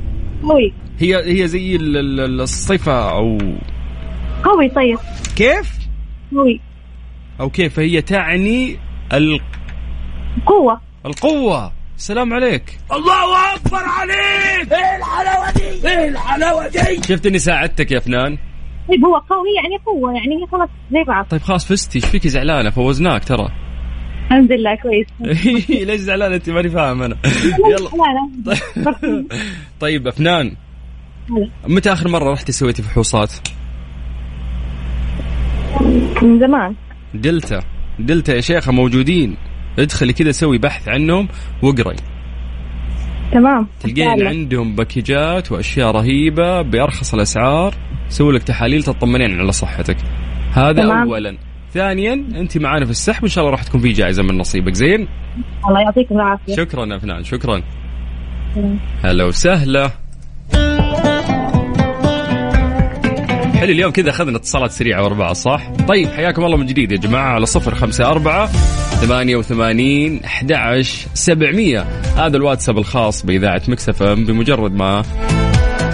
قوي. 0.48 0.72
هي 0.98 1.42
هي 1.42 1.48
زي 1.48 1.76
ال- 1.76 1.96
ال- 2.20 2.40
الصفة 2.40 3.10
أو 3.10 3.38
قوي 4.44 4.68
طيب. 4.68 4.98
كيف؟ 5.36 5.78
قوي. 6.36 6.60
أو 7.40 7.50
كيف؟ 7.50 7.78
هي 7.78 8.02
تعني 8.02 8.76
ال- 9.12 9.40
قوة 10.46 10.80
القوة. 11.06 11.72
سلام 11.96 12.32
عليك. 12.32 12.78
الله 12.92 13.54
أكبر 13.54 13.78
عليك. 13.84 14.72
إيه 14.72 14.96
الحلاوة 14.96 15.50
دي؟ 15.52 15.88
إيه 15.88 16.08
الحلاوة 16.08 16.68
دي؟ 16.68 17.02
شفت 17.08 17.26
إني 17.26 17.38
ساعدتك 17.38 17.92
يا 17.92 18.00
فنان. 18.00 18.38
طيب 18.88 19.04
هو 19.04 19.14
قوي 19.16 19.48
يعني 19.62 19.76
قوة 19.86 20.12
يعني 20.12 20.42
هي 20.42 20.46
خلاص 20.52 20.68
زي 20.92 21.04
بعض. 21.04 21.26
طيب 21.30 21.42
خلاص 21.42 21.66
فزتي. 21.66 21.98
إيش 21.98 22.04
فيك 22.06 22.26
زعلانة 22.28 22.70
فوزناك 22.70 23.24
ترى. 23.24 23.48
الحمد 24.24 24.52
لله 24.52 24.74
كويس. 24.82 25.06
ليش 25.88 26.00
زعلانة 26.00 26.34
أنت؟ 26.34 26.50
ماني 26.50 26.68
فاهم 26.70 27.02
أنا. 27.02 27.16
يلا. 27.70 27.88
لا 27.88 28.54
لا. 28.86 29.24
طيب 29.80 30.06
أفنان. 30.08 30.56
هلا. 31.30 31.50
متى 31.68 31.92
آخر 31.92 32.08
مرة 32.08 32.32
رحتي 32.32 32.52
سويتي 32.52 32.82
فحوصات؟ 32.82 33.32
من 36.22 36.40
زمان. 36.40 36.74
دلتا. 37.14 37.60
دلتا 37.98 38.34
يا 38.34 38.40
شيخة 38.40 38.72
موجودين. 38.72 39.36
ادخلي 39.78 40.12
كذا 40.12 40.32
سوي 40.32 40.58
بحث 40.58 40.88
عنهم 40.88 41.28
واقري 41.62 41.96
تمام. 43.32 43.66
تلقين. 43.80 44.26
عندهم 44.26 44.74
باكجات 44.74 45.52
وأشياء 45.52 45.90
رهيبة 45.90 46.62
بأرخص 46.62 47.14
الأسعار. 47.14 47.74
سوي 48.08 48.32
لك 48.32 48.42
تحاليل 48.42 48.82
تطمنين 48.82 49.40
على 49.40 49.52
صحتك. 49.52 49.96
هذا 50.52 50.82
تمام. 50.82 51.08
اولا. 51.08 51.36
ثانيا 51.74 52.12
أنت 52.12 52.58
معانا 52.58 52.84
في 52.84 52.90
السحب 52.90 53.22
إن 53.22 53.28
شاء 53.28 53.44
الله 53.44 53.52
راح 53.52 53.62
تكون 53.62 53.80
في 53.80 53.92
جائزة 53.92 54.22
من 54.22 54.38
نصيبك. 54.38 54.74
زين؟ 54.74 55.08
الله 55.68 55.80
يعطيكم 55.80 56.14
العافية. 56.14 56.56
شكرا 56.56 56.86
يا 56.86 56.98
فنان 56.98 57.24
شكرا. 57.24 57.62
هلا 59.04 59.24
وسهلا. 59.24 59.90
حلو 63.54 63.72
اليوم 63.72 63.90
كذا 63.92 64.10
أخذنا 64.10 64.36
اتصالات 64.36 64.70
سريعة 64.70 65.04
ورا 65.04 65.14
بعض 65.14 65.34
صح؟ 65.34 65.70
طيب 65.88 66.08
حياكم 66.08 66.44
الله 66.44 66.56
من 66.56 66.66
جديد 66.66 66.92
يا 66.92 66.96
جماعة 66.96 67.34
على 67.34 67.46
صفر 67.46 67.74
خمسة 67.74 68.06
أربعة 68.06 68.46
ثمانية 69.00 69.36
وثمانين 69.36 70.20
أحد 70.24 70.52
سبعمية. 71.14 71.80
هذا 72.16 72.36
الواتساب 72.36 72.78
الخاص 72.78 73.26
بإذاعة 73.26 73.62
مكسف 73.68 74.02
بمجرد 74.02 74.72
ما 74.72 75.02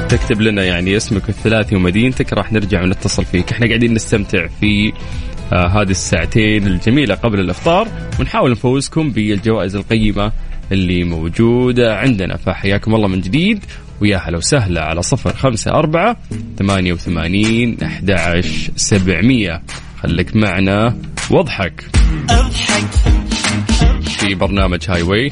تكتب 0.08 0.40
لنا 0.40 0.64
يعني 0.64 0.96
اسمك 0.96 1.28
الثلاثي 1.28 1.76
ومدينتك 1.76 2.32
راح 2.32 2.52
نرجع 2.52 2.82
ونتصل 2.82 3.24
فيك. 3.24 3.52
إحنا 3.52 3.66
قاعدين 3.66 3.94
نستمتع 3.94 4.46
في 4.46 4.92
آه 5.52 5.68
هذه 5.68 5.90
الساعتين 5.90 6.66
الجميلة 6.66 7.14
قبل 7.14 7.40
الإفطار. 7.40 7.88
ونحاول 8.20 8.50
نفوزكم 8.50 9.10
بالجوائز 9.10 9.76
القيمة 9.76 10.32
اللي 10.72 11.04
موجودة 11.04 11.96
عندنا. 11.96 12.36
فحياكم 12.36 12.94
الله 12.94 13.08
من 13.08 13.20
جديد 13.20 13.64
ويا 14.00 14.16
هلا 14.16 14.36
وسهلا 14.36 14.84
على 14.84 15.02
صفر 15.02 15.32
خمسة 15.32 15.70
أربعة 15.70 16.16
ثمانية 16.58 16.92
وثمانين 16.92 17.76
أحد 17.82 18.16
سبعمية. 18.76 19.62
خليك 20.02 20.36
معنا 20.36 20.96
واضحك 21.30 21.84
في 24.02 24.34
برنامج 24.34 24.84
Highway 24.88 25.30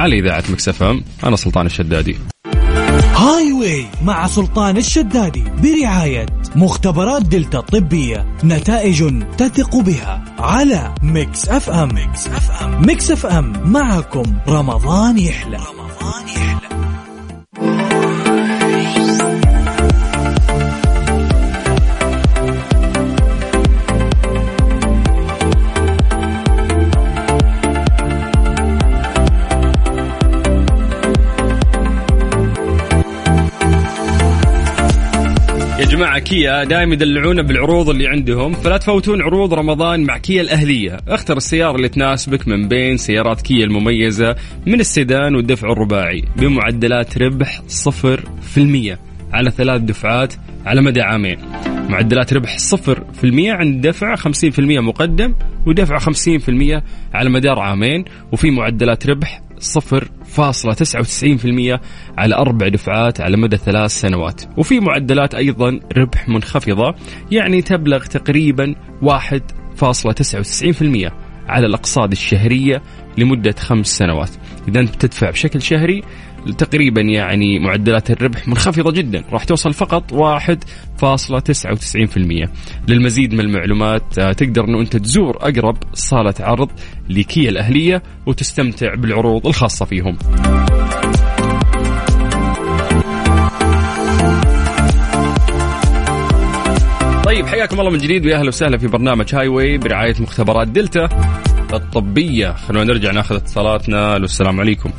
على 0.00 0.18
إذاعة 0.18 0.44
Mix 0.50 0.81
FM 0.81 1.02
أنا 1.24 1.36
سلطان 1.36 1.66
الشدادي. 1.66 2.16
Highway 3.00 3.86
مع 4.04 4.26
سلطان 4.26 4.76
الشدادي 4.76 5.44
برعاية 5.62 6.26
مختبرات 6.56 7.22
دلتا 7.22 7.58
الطبية 7.58 8.26
نتائج 8.44 9.22
تثق 9.38 9.76
بها 9.76 10.24
على 10.38 10.94
Mix 11.02 11.48
FM. 11.48 11.94
Mix 11.94 12.26
FM. 12.26 12.86
Mix 12.86 13.10
FM. 13.10 13.52
معكم 13.72 14.22
رمضان 14.48 15.18
يحلى. 15.18 15.56
رمضان 15.56 16.28
يحلى. 16.28 16.79
كيا 36.20 36.64
دائما 36.64 36.94
يدلعونا 36.94 37.42
بالعروض 37.42 37.88
اللي 37.90 38.08
عندهم. 38.08 38.52
فلا 38.52 38.76
تفوتون 38.76 39.22
عروض 39.22 39.54
رمضان 39.54 40.04
مع 40.04 40.18
كيا 40.18 40.42
الأهلية. 40.42 40.96
اختر 41.08 41.36
السيارة 41.36 41.76
اللي 41.76 41.88
تناسبك 41.88 42.48
من 42.48 42.68
بين 42.68 42.96
سيارات 42.96 43.40
كيا 43.40 43.64
المميزة 43.64 44.36
من 44.66 44.80
السيدان 44.80 45.34
والدفع 45.34 45.72
الرباعي. 45.72 46.24
بمعدلات 46.36 47.18
ربح 47.18 47.62
0% 47.66 48.98
على 49.32 49.50
ثلاث 49.50 49.80
دفعات 49.80 50.34
على 50.66 50.80
مدى 50.82 51.00
عامين. 51.00 51.38
معدلات 51.88 52.32
ربح 52.32 52.56
0% 52.58 53.50
عند 53.50 53.86
دفع 53.86 54.16
50% 54.16 54.80
مقدم 54.80 55.34
ودفع 55.66 55.98
50% 55.98 56.82
على 57.14 57.30
مدار 57.30 57.58
عامين. 57.58 58.04
وفي 58.32 58.50
معدلات 58.50 59.06
ربح 59.06 59.42
0.99% 60.36 61.80
على 62.18 62.34
أربع 62.34 62.68
دفعات 62.68 63.20
على 63.20 63.36
مدى 63.36 63.56
ثلاث 63.56 63.90
سنوات. 63.90 64.42
وفي 64.56 64.80
معدلات 64.80 65.34
أيضا 65.34 65.80
ربح 65.96 66.28
منخفضة 66.28 66.94
يعني 67.30 67.62
تبلغ 67.62 68.04
تقريبا 68.04 68.74
1.99% 69.02 71.12
على 71.48 71.66
الأقساط 71.66 72.10
الشهرية 72.10 72.82
لمدة 73.18 73.54
خمس 73.58 73.86
سنوات. 73.86 74.30
إذا 74.68 74.80
أنت 74.80 74.94
بتدفع 74.94 75.30
بشكل 75.30 75.62
شهري 75.62 76.02
تقريبا 76.58 77.00
يعني 77.00 77.58
معدلات 77.58 78.10
الربح 78.10 78.48
منخفضة 78.48 78.92
جدا. 78.92 79.24
راح 79.32 79.44
توصل 79.44 79.72
فقط 79.72 80.12
1.99% 80.12 82.48
للمزيد 82.88 83.34
من 83.34 83.40
المعلومات 83.40 84.18
آه، 84.18 84.32
تقدر 84.32 84.64
أنه 84.64 84.80
أنت 84.80 84.96
تزور 84.96 85.36
أقرب 85.36 85.76
صالة 85.94 86.34
عرض 86.40 86.68
لكيا 87.10 87.50
الأهلية 87.50 88.02
وتستمتع 88.26 88.94
بالعروض 88.94 89.46
الخاصة 89.46 89.84
فيهم. 89.84 90.16
طيب 97.24 97.46
حياكم 97.46 97.80
الله 97.80 97.90
من 97.90 97.98
جديد. 97.98 98.26
ويا 98.26 98.38
أهلا 98.38 98.48
وسهلا 98.48 98.78
في 98.78 98.86
برنامج 98.86 99.34
هاي 99.34 99.48
واي 99.48 99.78
برعاية 99.78 100.14
مختبرات 100.20 100.68
دلتا 100.68 101.08
الطبية. 101.72 102.52
خلونا 102.52 102.84
نرجع 102.84 103.10
ناخذ 103.10 103.34
اتصالاتنا. 103.34 104.16
السلام 104.16 104.60
عليكم. 104.60 104.90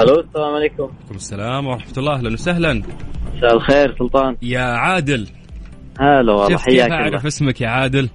ألو 0.00 0.20
السلام 0.20 0.54
عليكم. 0.54 0.82
وعليكم 0.82 1.14
السلام 1.14 1.66
ورحمة 1.66 1.92
الله. 1.98 2.14
أهلا 2.18 2.32
وسهلا. 2.32 2.82
مساء 3.36 3.54
الخير 3.54 3.94
سلطان. 3.98 4.36
يا 4.42 4.60
عادل. 4.60 5.26
هلا 6.00 6.32
والله 6.32 6.58
حياك 6.58 6.90
أعرف 6.90 7.06
الله 7.06 7.26
اسمك 7.26 7.60
يا 7.60 7.68
عادل؟ 7.68 8.08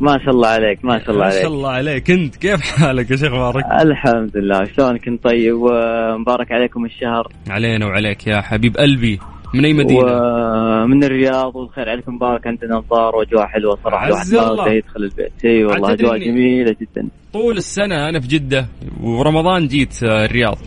ما 0.00 0.18
شاء 0.24 0.34
الله 0.34 0.48
عليك 0.48 0.84
ما 0.84 0.98
شاء 0.98 1.10
الله 1.10 1.24
ما 1.24 1.30
شاء 1.30 1.38
عليك. 1.38 1.52
الله 1.52 1.70
عليك. 1.70 2.10
أنت 2.10 2.36
كيف 2.36 2.60
حالك 2.60 3.12
إيش 3.12 3.24
أخبارك 3.24 3.64
الحمد 3.80 4.36
لله 4.36 4.64
شلونك 4.64 5.08
أنت 5.08 5.24
طيب؟ 5.24 5.54
ومبارك 5.54 6.52
عليكم 6.52 6.84
الشهر. 6.84 7.28
علينا 7.50 7.86
وعليك 7.86 8.26
يا 8.26 8.40
حبيب 8.40 8.76
قلبي. 8.76 9.18
من 9.54 9.64
أي 9.64 9.72
مدينة؟ 9.72 10.00
ومن 10.00 11.04
الرياض 11.04 11.56
والخير 11.56 11.88
عليكم. 11.88 12.14
مبارك 12.14 12.46
عندنا 12.46 12.76
امطار 12.76 13.16
واجواء 13.16 13.46
حلوة 13.46 13.78
صراحة. 13.84 14.06
عز 14.06 14.34
الله. 14.34 14.72
يدخل 14.72 15.02
البيت. 15.02 15.44
إي 15.44 15.64
والله 15.64 15.92
أجواء 15.92 16.18
جميلة 16.18 16.76
جدا. 16.80 17.08
طول 17.32 17.56
السنة 17.56 18.08
أنا 18.08 18.20
في 18.20 18.28
جدة 18.28 18.66
ورمضان 19.02 19.66
جيت 19.66 20.02
آه، 20.02 20.24
الرياض. 20.24 20.58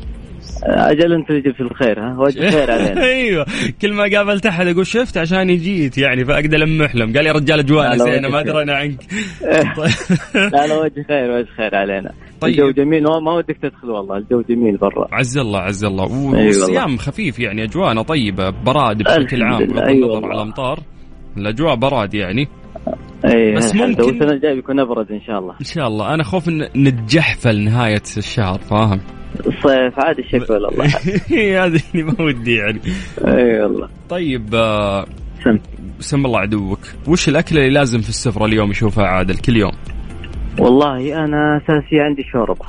أجل 0.66 1.14
أنت 1.14 1.30
اللي 1.30 1.42
جبت 1.42 1.62
الخير 1.62 2.00
ها؟ 2.00 2.16
وجه 2.20 2.50
خير 2.56 2.72
علينا. 2.72 3.04
أيوه. 3.04 3.46
كل 3.82 3.94
ما 3.94 4.04
قابلت 4.18 4.46
أحد 4.46 4.68
أقول 4.68 4.88
شفت 4.88 5.18
عشان 5.18 5.48
جيت 5.58 5.98
يعني 5.98 6.26
فأقدر 6.26 6.58
المح 6.58 6.96
لهم 6.96 7.14
قال 7.18 7.26
يا 7.26 7.32
رجال 7.32 7.66
لا، 7.74 7.98
زينه 7.98 8.30
ما 8.30 8.42
درينا 8.42 8.74
عنك. 8.76 9.00
لا 10.36 10.68
لا 10.68 10.80
وجه 10.80 11.06
خير 11.08 11.32
وجه 11.32 11.48
خير 11.58 11.76
علينا. 11.76 12.12
طيب. 12.42 12.52
الجو 12.54 12.72
جميل. 12.72 13.04
ما 13.04 13.32
ودك 13.32 13.58
تدخل 13.62 13.90
والله 13.90 14.18
الجو 14.18 14.42
جميل 14.50 14.78
برا. 14.78 15.08
عز 15.12 15.38
الله 15.38 15.60
عز 15.60 15.84
الله. 15.84 16.06
أي 16.40 16.46
والصيام 16.46 16.98
خفيف 16.98 17.40
يعني 17.40 17.64
اجوانا 17.64 18.02
طيبة 18.02 18.50
براد 18.50 18.98
بشكل 19.04 19.44
عام 19.44 19.66
بغض 19.66 19.80
أي 19.80 19.92
النظر. 19.94 20.26
على 20.26 20.36
الأمطار. 20.36 20.80
الأجواء 21.38 21.76
براد 21.76 22.14
يعني. 22.14 22.48
اي 23.26 23.52
بس. 23.56 23.76
ممكن- 23.76 24.04
والسنة 24.04 24.32
الجاية 24.32 24.54
بيكون 24.54 24.80
أبرد 24.80 25.12
إن 25.12 25.22
شاء 25.22 25.40
الله. 25.40 25.54
إن 25.62 25.66
شاء 25.66 25.88
الله. 25.88 26.14
أنا 26.14 26.24
خوف 26.24 26.50
إن 26.50 26.68
نتجحفل 26.78 27.60
نهاية 27.64 28.02
الشهر 28.18 28.60
فاهم؟ 28.60 29.00
الصيف 29.40 30.00
عادي 30.00 30.22
الشكوى 30.22 30.58
والله 30.58 30.86
هذه 31.66 31.82
اللي 31.94 32.04
ما 32.04 32.22
ودي 32.22 32.56
يعني. 32.56 32.80
أي 33.28 33.62
والله. 33.62 33.90
طيب 34.10 34.56
آه، 34.56 35.06
سم. 35.44 35.60
سم 36.00 36.26
الله 36.26 36.40
عدوك. 36.40 36.80
وش 37.08 37.30
الاكله 37.30 37.60
اللي 37.60 37.74
لازم 37.74 38.02
في 38.02 38.10
السفره 38.10 38.46
اليوم 38.46 38.72
يشوفها 38.72 39.06
عادل 39.06 39.38
كل 39.38 39.58
يوم؟ 39.58 39.72
والله 40.60 41.26
أنا 41.26 41.58
أساسي 41.58 42.00
عندي 42.00 42.24
شوربة. 42.32 42.66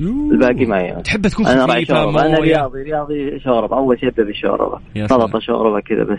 الباقي 0.00 0.64
ما 0.66 0.80
يعني 0.80 1.02
تحب 1.02 1.26
تكون 1.26 1.46
أنا 1.46 1.64
راعي 1.66 1.84
خفيفة 1.84 2.02
شوربة. 2.02 2.26
أنا 2.26 2.38
رياضي 2.38 2.82
رياضي 2.82 3.40
شوربة. 3.40 3.76
أول 3.76 4.00
شيء 4.00 4.08
أبدأ 4.08 4.24
بالشوربة. 4.24 4.80
سلطة 5.06 5.38
شوربة 5.40 5.80
كذا 5.80 6.04
بس. 6.04 6.18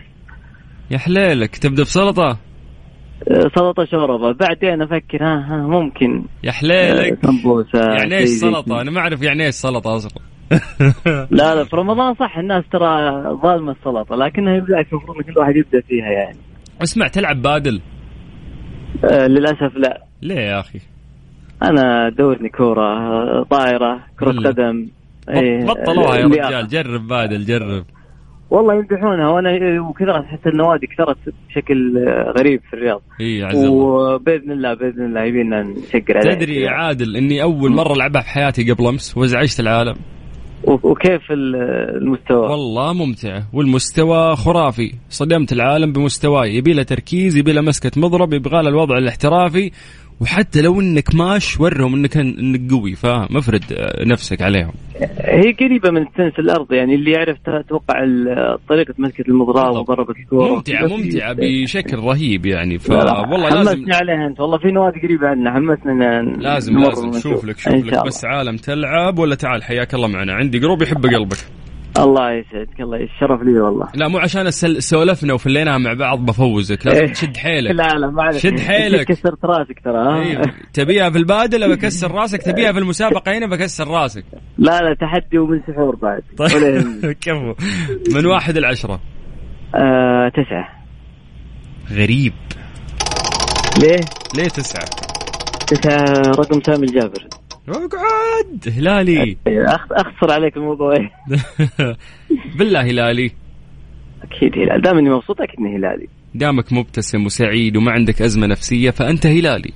يا 0.92 0.98
حليلك 0.98 1.58
تبدأ 1.58 1.84
بسلطة؟ 1.84 2.38
سلطة 3.56 3.86
شوربة. 3.86 4.32
بعدين 4.32 4.82
أفكر 4.82 5.24
ها, 5.24 5.46
ها 5.48 5.58
ممكن. 5.68 6.24
يا 6.44 6.52
حليلك. 6.52 7.26
سمبوسة 7.26 7.80
يعني 7.80 8.18
إيش 8.18 8.30
سلطة. 8.30 8.82
أنا 8.82 8.92
ما 8.92 9.00
أعرف 9.00 9.22
يعني 9.22 9.46
إيش 9.46 9.56
سلطة 9.56 9.96
أصلا. 9.96 10.22
لا 11.32 11.56
لا 11.56 11.64
في 11.64 11.76
رمضان 11.76 12.14
صح 12.14 12.38
الناس 12.38 12.64
ترى 12.72 12.86
ظالمة 13.44 13.72
السلطة 13.72 14.16
لكنها 14.16 14.60
بالعكس 14.60 14.94
المفروض 14.94 15.22
كل 15.22 15.40
واحد 15.40 15.56
يبدأ 15.56 15.82
فيها 15.82 16.06
يعني. 16.12 16.38
اسمع 16.84 17.08
تلعب 17.08 17.42
بادل؟ 17.42 17.82
أه 19.04 19.28
للأسف 19.28 19.76
لا. 19.76 20.04
ليه 20.22 20.36
يا 20.40 20.60
أخي؟ 20.60 20.80
أنا 21.64 22.10
دورني 22.10 22.50
كورة 22.50 23.44
طايره 23.44 24.00
كرة. 24.20 24.32
قدم 24.32 24.88
إيه، 25.30 25.66
بطلوها 25.66 26.18
يا. 26.18 26.26
رجال. 26.26 26.68
جرب 26.68 27.08
بادل 27.08 27.46
جرب. 27.46 27.86
والله 28.56 28.74
يمدحونها 28.74 29.30
وأنا 29.30 29.82
وكثرت 29.82 30.24
احس 30.26 30.48
النوادي 30.48 30.88
كثرت 30.88 31.18
بشكل 31.50 32.06
غريب 32.40 32.62
في 32.70 32.74
الرياض. 32.74 33.02
إي 33.22 33.44
عز 33.44 33.56
الله. 33.56 33.72
وبإذن 33.72 34.52
الله 34.52 34.74
بإذن 34.74 35.06
الله 35.06 35.24
يبينا 35.24 35.64
نشقر 35.64 36.18
عليها 36.18 36.36
تدري 36.36 36.62
يا 36.62 36.70
عادل 36.72 37.18
إني 37.18 37.44
أول 37.44 37.72
مرة 37.72 37.94
ألعبها 37.94 38.22
في 38.22 38.30
حياتي 38.30 38.72
قبل 38.72 38.88
أمس 38.88 39.18
وازعجت 39.18 39.60
العالم. 39.60 39.96
وكيف 40.68 41.32
ال- 41.32 41.56
المستوى؟ 42.02 42.48
والله 42.50 42.94
ممتعه 42.94 43.44
والمستوى 43.54 44.36
خرافي. 44.36 44.92
صدمت 45.10 45.54
العالم 45.54 45.92
بمستواي 45.92 46.56
يبي 46.56 46.74
له 46.74 46.84
تركيز 46.84 47.38
يبي 47.38 47.54
له 47.54 47.62
مسكة 47.62 48.02
مضرب 48.02 48.34
يبغى 48.34 48.64
له 48.64 48.70
الوضع 48.70 48.98
الاحترافي. 48.98 49.72
وحتى 50.22 50.62
لو 50.62 50.82
إنك 50.82 51.16
ماش 51.16 51.60
ورهم 51.60 51.96
إنك 51.96 52.18
إنك 52.18 52.72
قوي 52.72 52.96
فاهم 52.96 53.38
افرد 53.38 53.64
آه، 53.74 54.04
نفسك 54.06 54.42
عليهم. 54.42 54.72
هي 55.20 55.52
قريبة 55.52 55.92
من 55.92 56.06
تنس 56.18 56.40
الأرض 56.40 56.74
يعني 56.74 56.96
اللي 56.96 57.12
يعرف 57.12 57.38
أتوقع 57.48 58.04
ال- 58.04 58.58
طريقة 58.70 58.94
مسكة 58.98 59.24
بالضبط. 59.28 59.90
وضربة 59.90 60.14
الكورة 60.20 60.56
ممتعه 60.56 60.88
ممتعه 60.88 61.36
بشكل 61.40 61.98
رهيب 61.98 62.46
يعني 62.46 62.80
فوالله 62.80 63.50
لازم 63.50 63.70
حمسني 63.70 63.94
عليها 63.96 64.28
أنت. 64.28 64.40
والله 64.40 64.58
في 64.58 64.68
نوادي 64.72 65.00
قريبة 65.00 65.28
عندنا 65.28 65.54
حمسنا 65.54 66.22
لازم 66.22 66.78
لازم. 66.80 67.12
شوف 67.20 67.46
لك 67.46 67.58
شوف 67.60 67.74
لك. 67.74 68.06
بس 68.06 68.26
عالم 68.26 68.56
تلعب 68.58 69.20
ولا 69.20 69.36
تعال 69.36 69.64
حياك 69.64 69.94
الله 69.94 70.08
معنا. 70.08 70.34
عندي 70.34 70.60
جروب 70.60 70.82
يحب 70.82 71.06
قلبك. 71.06 71.38
الله 71.98 72.32
يسعدك 72.32 72.82
الله 72.82 72.98
الشرف 72.98 73.42
لي 73.42 73.60
والله. 73.60 73.88
لا 73.96 74.08
مو 74.08 74.18
عشان 74.18 74.52
سولفنا 74.80 75.34
وفليناها 75.34 75.78
مع 75.78 75.94
بعض 75.94 76.26
بفوزك. 76.26 76.86
لازم 76.88 77.06
تشد 77.14 77.38
حيلك. 77.38 77.72
لا 77.72 77.88
لا 77.88 78.08
ما 78.12 78.24
عليك. 78.24 78.42
شد 78.42 78.60
حيلك. 78.60 79.08
كسرت 79.08 79.46
راسك 79.46 79.80
ترى 79.84 79.98
ها؟ 79.98 80.24
أيوه 80.24 80.44
تبيها 80.74 81.10
في 81.10 81.18
البادله 81.18 81.68
بكسر 81.68 82.12
راسك؟ 82.12 82.42
تبيها 82.42 82.72
في 82.72 82.80
المسابقة 82.80 83.38
هنا 83.38 83.48
بكسر 83.48 83.88
راسك. 83.88 84.26
لا 84.58 84.80
لا 84.80 84.94
تحدي 84.94 85.38
ومن 85.38 85.62
سحور 85.68 85.96
بعد. 85.96 86.22
طيب. 86.38 87.12
كفو. 87.22 87.54
من 88.16 88.26
واحد 88.26 88.58
العشرة 88.58 89.00
آه 89.76 90.30
تسعة. 90.30 90.70
غريب. 91.92 92.34
ليه؟ 93.82 94.00
ليه 94.38 94.48
تسعة؟ 94.48 94.86
تسعة 95.68 96.32
رقم 96.32 96.62
سامي 96.62 96.88
الجابر. 96.88 97.28
اقعد 97.70 98.74
هلالي. 98.78 99.38
أخسر 99.92 100.32
عليك 100.32 100.58
الموضوع؟ 100.58 100.96
بالله 102.60 102.82
هلالي. 102.82 103.32
أكيد 104.24 104.58
هلال 104.58 104.82
دام 104.82 104.98
إني 104.98 105.10
مبسوط 105.10 105.42
أكيد 105.42 105.60
إني 105.60 105.78
هلالي. 105.78 106.08
دامك 106.36 106.74
مبتسم 106.74 107.26
وسعيد 107.26 107.78
وما 107.78 107.92
عندك 107.92 108.22
أزمة 108.22 108.48
نفسية 108.48 108.90
فأنت 108.90 109.26
هلالي. 109.26 109.74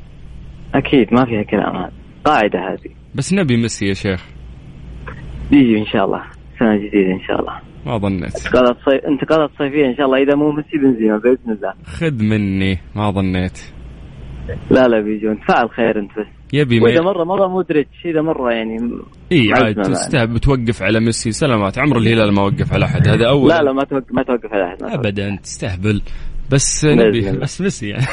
أكيد 0.76 1.14
ما 1.14 1.26
فيها 1.26 1.44
كلام. 1.44 1.76
هذا 1.76 1.92
قاعدة 2.26 2.60
هذه. 2.60 2.90
بس 3.16 3.34
نبي 3.34 3.58
ميسي 3.58 3.86
يا 3.86 3.94
شيخ. 3.94 4.26
بيجي 5.52 5.80
إن 5.80 5.86
شاء 5.86 6.06
الله. 6.06 6.24
سنة 6.60 6.78
جديدة 6.78 7.12
إن 7.12 7.22
شاء 7.28 7.40
الله. 7.40 7.60
ما 7.86 7.98
ظنيت. 7.98 8.36
انتقالات 8.36 8.78
صيف 8.86 9.06
انتقالات 9.06 9.50
صيفية 9.58 9.86
إن 9.86 9.96
شاء 9.96 10.06
الله. 10.06 10.18
إذا 10.24 10.36
مو 10.36 10.52
ميسي 10.52 10.78
بنزيما 10.78 11.18
بإذن 11.18 11.52
الله. 11.52 11.74
خذ 11.84 12.24
مني. 12.24 12.80
ما 12.96 13.12
ظنيت. 13.12 13.60
لا 14.72 14.88
لا 14.88 15.02
بيجون. 15.02 15.40
فعل 15.48 15.70
خير 15.70 16.00
أنت 16.00 16.12
بس. 16.20 16.39
يبي 16.54 16.80
وإذا 16.80 17.02
ما 17.02 17.06
مرة 17.06 17.24
مرة 17.24 17.48
مودريتش 17.48 18.06
إذا 18.06 18.22
مرة 18.22 18.52
يعني 18.52 18.78
إي 19.32 19.52
عاد. 19.54 19.82
تستهب 19.82 20.38
توقف 20.38 20.84
على 20.84 21.00
ميسي. 21.00 21.32
سلامات. 21.32 21.80
عمر 21.80 21.98
الهلال 21.98 22.34
ما 22.34 22.42
وقف 22.42 22.74
على 22.74 22.86
أحد. 22.86 23.08
هذا 23.08 23.28
اول 23.28 23.50
لا 23.50 23.62
لا 23.62 23.74
ما 23.74 23.84
توقف 23.84 24.12
ما 24.12 24.24
توقف 24.24 24.54
على 24.54 24.64
أحد. 24.64 24.84
ابدا. 24.84 25.36
تستهبل. 25.44 26.02
بس 26.52 26.86
نبي. 26.86 27.32
بس 27.32 27.62
ميسي. 27.62 27.90
يعني 27.90 28.06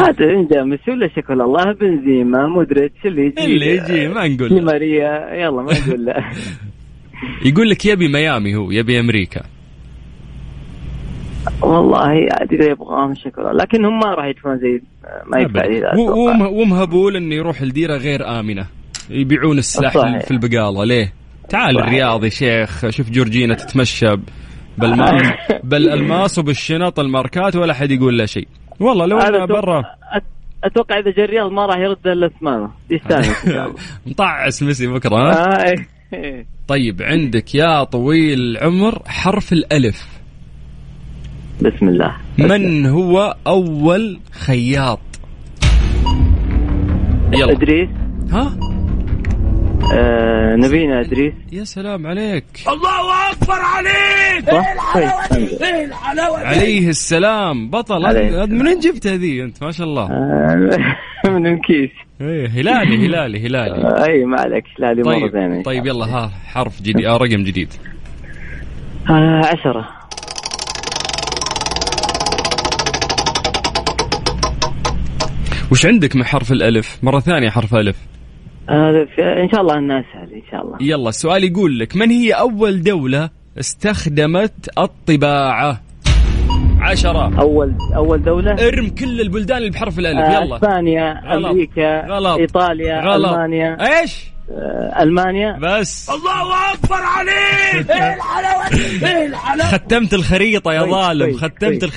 هذا 0.00 0.48
جاء 0.52 0.64
ميسي 0.64 0.90
ولا 0.90 1.08
شكر 1.08 1.32
الله 1.32 1.72
بنزيما 1.72 2.46
مودريتش 2.46 3.06
اللي 3.06 3.26
يجي 3.26 3.44
اللي 3.44 3.66
يجي 3.76 4.08
ما 4.08 4.28
نقول. 4.28 4.64
ماريا. 4.64 5.34
يلا 5.34 5.62
ما 5.62 5.72
نقول 5.72 6.04
لا. 6.04 6.30
يقول 7.48 7.70
لك 7.70 7.86
يبي 7.86 8.08
ميامي 8.08 8.56
هو 8.56 8.70
يبي 8.70 9.00
أمريكا. 9.00 9.42
والله 11.62 12.12
إذا 12.52 12.70
يبغى 12.70 13.14
شكر 13.14 13.40
الله. 13.40 13.52
لكن 13.52 13.84
هم 13.84 13.98
ما 13.98 14.14
راح 14.14 14.24
يدفعون 14.26 14.58
زي 14.58 14.82
ما 15.26 15.40
يدفع 15.40 16.46
ومهبول 16.48 17.16
إنه 17.16 17.34
يروح 17.34 17.62
لديرة 17.62 17.96
غير 17.96 18.40
آمنة. 18.40 18.66
يبيعون 19.10 19.58
السلاح 19.58 19.94
صحيح. 19.94 20.18
في 20.24 20.30
البقالة. 20.30 20.84
ليه؟ 20.84 21.12
تعال 21.48 21.74
صحيح. 21.74 21.86
الرياض 21.86 22.24
يا 22.24 22.28
شيخ 22.28 22.88
شوف 22.90 23.10
جورجينا 23.10 23.54
تتمشى 23.54 24.06
بالالماس 25.64 26.38
وبالشنط 26.38 27.00
الماركات 27.00 27.56
ولا 27.56 27.74
حد 27.74 27.90
يقول 27.90 28.18
له 28.18 28.24
شيء. 28.24 28.48
والله 28.80 29.06
لو 29.06 29.18
أتوقع- 29.20 29.48
برا. 29.48 29.82
أتوقع 30.64 30.98
إذا 30.98 31.10
جا 31.10 31.24
الرياض 31.24 31.50
ما 31.52 31.66
راح 31.66 31.76
يرد 31.78 32.06
إلا 32.06 32.30
يستانس 32.90 33.44
الله. 33.48 33.74
مطعس 34.06 34.62
ميسي 34.62 34.86
بكرة 34.86 35.16
ها؟ 35.16 35.70
آه، 35.70 35.74
إيه. 36.14 36.46
طيب 36.68 37.02
عندك 37.02 37.54
يا 37.54 37.84
طويل 37.84 38.38
العمر 38.40 39.02
حرف 39.06 39.52
الألف. 39.52 40.06
بسم 41.62 41.88
الله. 41.88 42.12
من 42.38 42.86
هو 42.86 43.36
أول 43.46 44.20
خياط؟ 44.30 45.00
يلا. 47.32 47.52
إدريس. 47.52 47.88
ها؟ 48.32 48.56
آه 49.94 50.56
نبينا 50.56 51.00
إدريس. 51.00 51.32
يا 51.52 51.64
سلام 51.64 52.06
عليك. 52.06 52.44
صح؟ 54.46 54.94
طيب. 54.94 55.04
الحمد 55.04 55.48
لله. 55.62 56.38
عليه 56.38 56.88
السلام. 56.88 57.70
بطل. 57.70 58.06
عليه 58.06 58.28
هذا 58.28 58.42
هذا 58.42 58.52
منين 58.52 58.80
جبت 58.80 59.06
هذه 59.06 59.42
أنت؟ 59.42 59.62
ما 59.62 59.70
شاء 59.70 59.86
الله. 59.86 60.02
آه، 60.10 61.28
من 61.30 61.46
الكيس. 61.46 61.90
إيه 62.20 62.46
هلالي 62.48 63.06
هلالي 63.06 63.46
هلالي. 63.46 63.84
آه، 63.84 64.04
أي 64.04 64.24
ما 64.24 64.40
عليك. 64.40 64.64
لا 64.78 64.92
لي 64.94 65.02
مرة 65.02 65.18
طيب 65.18 65.32
ثانية. 65.32 65.62
طيب 65.62 65.86
يلا 65.86 66.06
ها 66.06 66.30
حرف 66.46 66.82
جديد 66.82 67.04
آه 67.04 67.16
رقم 67.16 67.42
جديد. 67.44 67.72
آه 69.10 69.40
عشرة. 69.46 69.95
وش 75.72 75.86
عندك 75.86 76.16
مع 76.16 76.24
حرف 76.24 76.52
الألف؟ 76.52 76.98
مرة 77.02 77.20
ثانية 77.20 77.50
حرف 77.50 77.74
ألف. 77.74 77.96
في- 79.16 79.42
إن 79.42 79.48
شاء 79.52 79.60
الله 79.60 79.78
انها 79.78 80.00
اسهل 80.00 80.32
إن 80.34 80.42
شاء 80.50 80.62
الله. 80.62 80.76
يلا 80.80 81.08
السؤال 81.08 81.44
يقول 81.44 81.78
لك 81.78 81.96
من 81.96 82.10
هي 82.10 82.32
أول 82.32 82.82
دولة 82.82 83.30
استخدمت 83.58 84.68
الطباعة؟ 84.78 85.80
عشرة. 86.80 87.40
اول 87.40 87.74
أول 87.96 88.22
دولة؟ 88.22 88.52
ارم 88.68 88.88
كل 88.88 89.20
البلدان 89.20 89.58
اللي 89.58 89.70
بحرف 89.70 89.98
الألف 89.98 90.18
آه 90.18 90.42
يلا. 90.44 90.56
إسبانيا 90.56 91.20
غلط. 91.26 91.46
أمريكا 91.46 92.06
غلط. 92.06 92.38
إيطاليا 92.38 93.00
غلط. 93.00 93.32
ألمانيا. 93.32 93.76
إيش؟ 94.00 94.24
آه 94.50 95.02
ألمانيا. 95.02 95.58
بس. 95.62 96.10
الله 96.10 96.72
أكبر 96.74 96.96
عليك! 96.96 97.90
إيه 97.90 99.26
الحلاوه 99.26 99.72
ختمت 99.72 100.14
الخريطة 100.14 100.72
يا 100.72 100.82
ظالم 100.82 101.36
ختمت 101.36 101.84
كويس. 101.84 101.94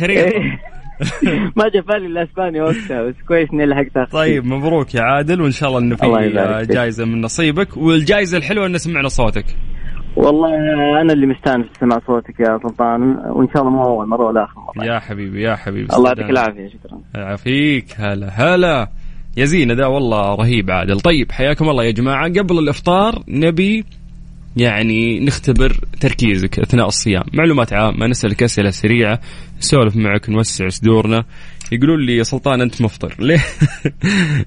ما 1.57 1.69
جاء 1.73 1.83
بالي 1.83 2.05
إلا 2.05 2.23
أسبانيا 2.23 2.63
وقتها 2.63 3.03
بس 3.03 3.15
كويس 3.27 3.49
إني 3.53 3.65
لحقتها 3.65 4.05
طيب 4.05 4.45
مبروك 4.45 4.95
يا 4.95 5.01
عادل 5.01 5.41
وإن 5.41 5.51
شاء 5.51 5.69
الله 5.69 5.79
إنه 5.79 5.95
في. 5.95 6.65
جائزه 6.73 7.05
من 7.05 7.21
نصيبك. 7.21 7.77
والجائزه 7.77 8.37
الحلوة 8.37 8.65
ان 8.65 8.77
سمعنا 8.77 9.07
صوتك. 9.07 9.45
والله 10.15 10.49
أنا 11.01 11.13
اللي 11.13 11.27
مستانس 11.27 11.65
بسمع 11.75 11.99
صوتك 12.07 12.39
يا 12.39 12.59
سلطان 12.63 13.01
وإن 13.29 13.47
شاء 13.53 13.61
الله 13.61 13.71
مو 13.75 13.83
أول 13.83 14.07
مرة 14.07 14.25
ولا 14.27 14.43
آخر 14.43 14.59
مرة. 14.59 14.85
يا 14.85 14.99
حبيبي 14.99 15.41
يا 15.41 15.55
حبيبي 15.55 15.93
الله 15.93 16.09
يعطيك. 16.09 16.29
العافية 16.29 16.67
شكرا. 16.67 16.99
يعافيك. 17.15 17.85
هلا 17.97 18.29
هلا. 18.29 18.87
يا 19.37 19.45
زين 19.45 19.71
ذا 19.71 19.85
والله 19.85 20.35
رهيب 20.35 20.71
عادل. 20.71 20.99
طيب 20.99 21.31
حياكم 21.31 21.69
الله 21.69 21.83
يا 21.83 21.91
جماعة. 21.91 22.29
قبل 22.29 22.59
الإفطار 22.59 23.23
نبي 23.27 23.85
يعني 24.57 25.19
نختبر 25.25 25.71
تركيزك 26.01 26.59
أثناء 26.59 26.87
الصيام. 26.87 27.23
معلومات 27.33 27.73
عامة 27.73 28.07
نسألك 28.07 28.43
أسئلة 28.43 28.69
سريعة. 28.69 29.19
نسولف 29.59 29.95
معك 29.95 30.29
نوسع 30.29 30.69
صدورنا. 30.69 31.25
يقولون 31.71 32.05
لي 32.05 32.17
يا 32.17 32.23
سلطان 32.23 32.61
أنت 32.61 32.81
مفطر. 32.81 33.15
ليه؟ 33.27 33.45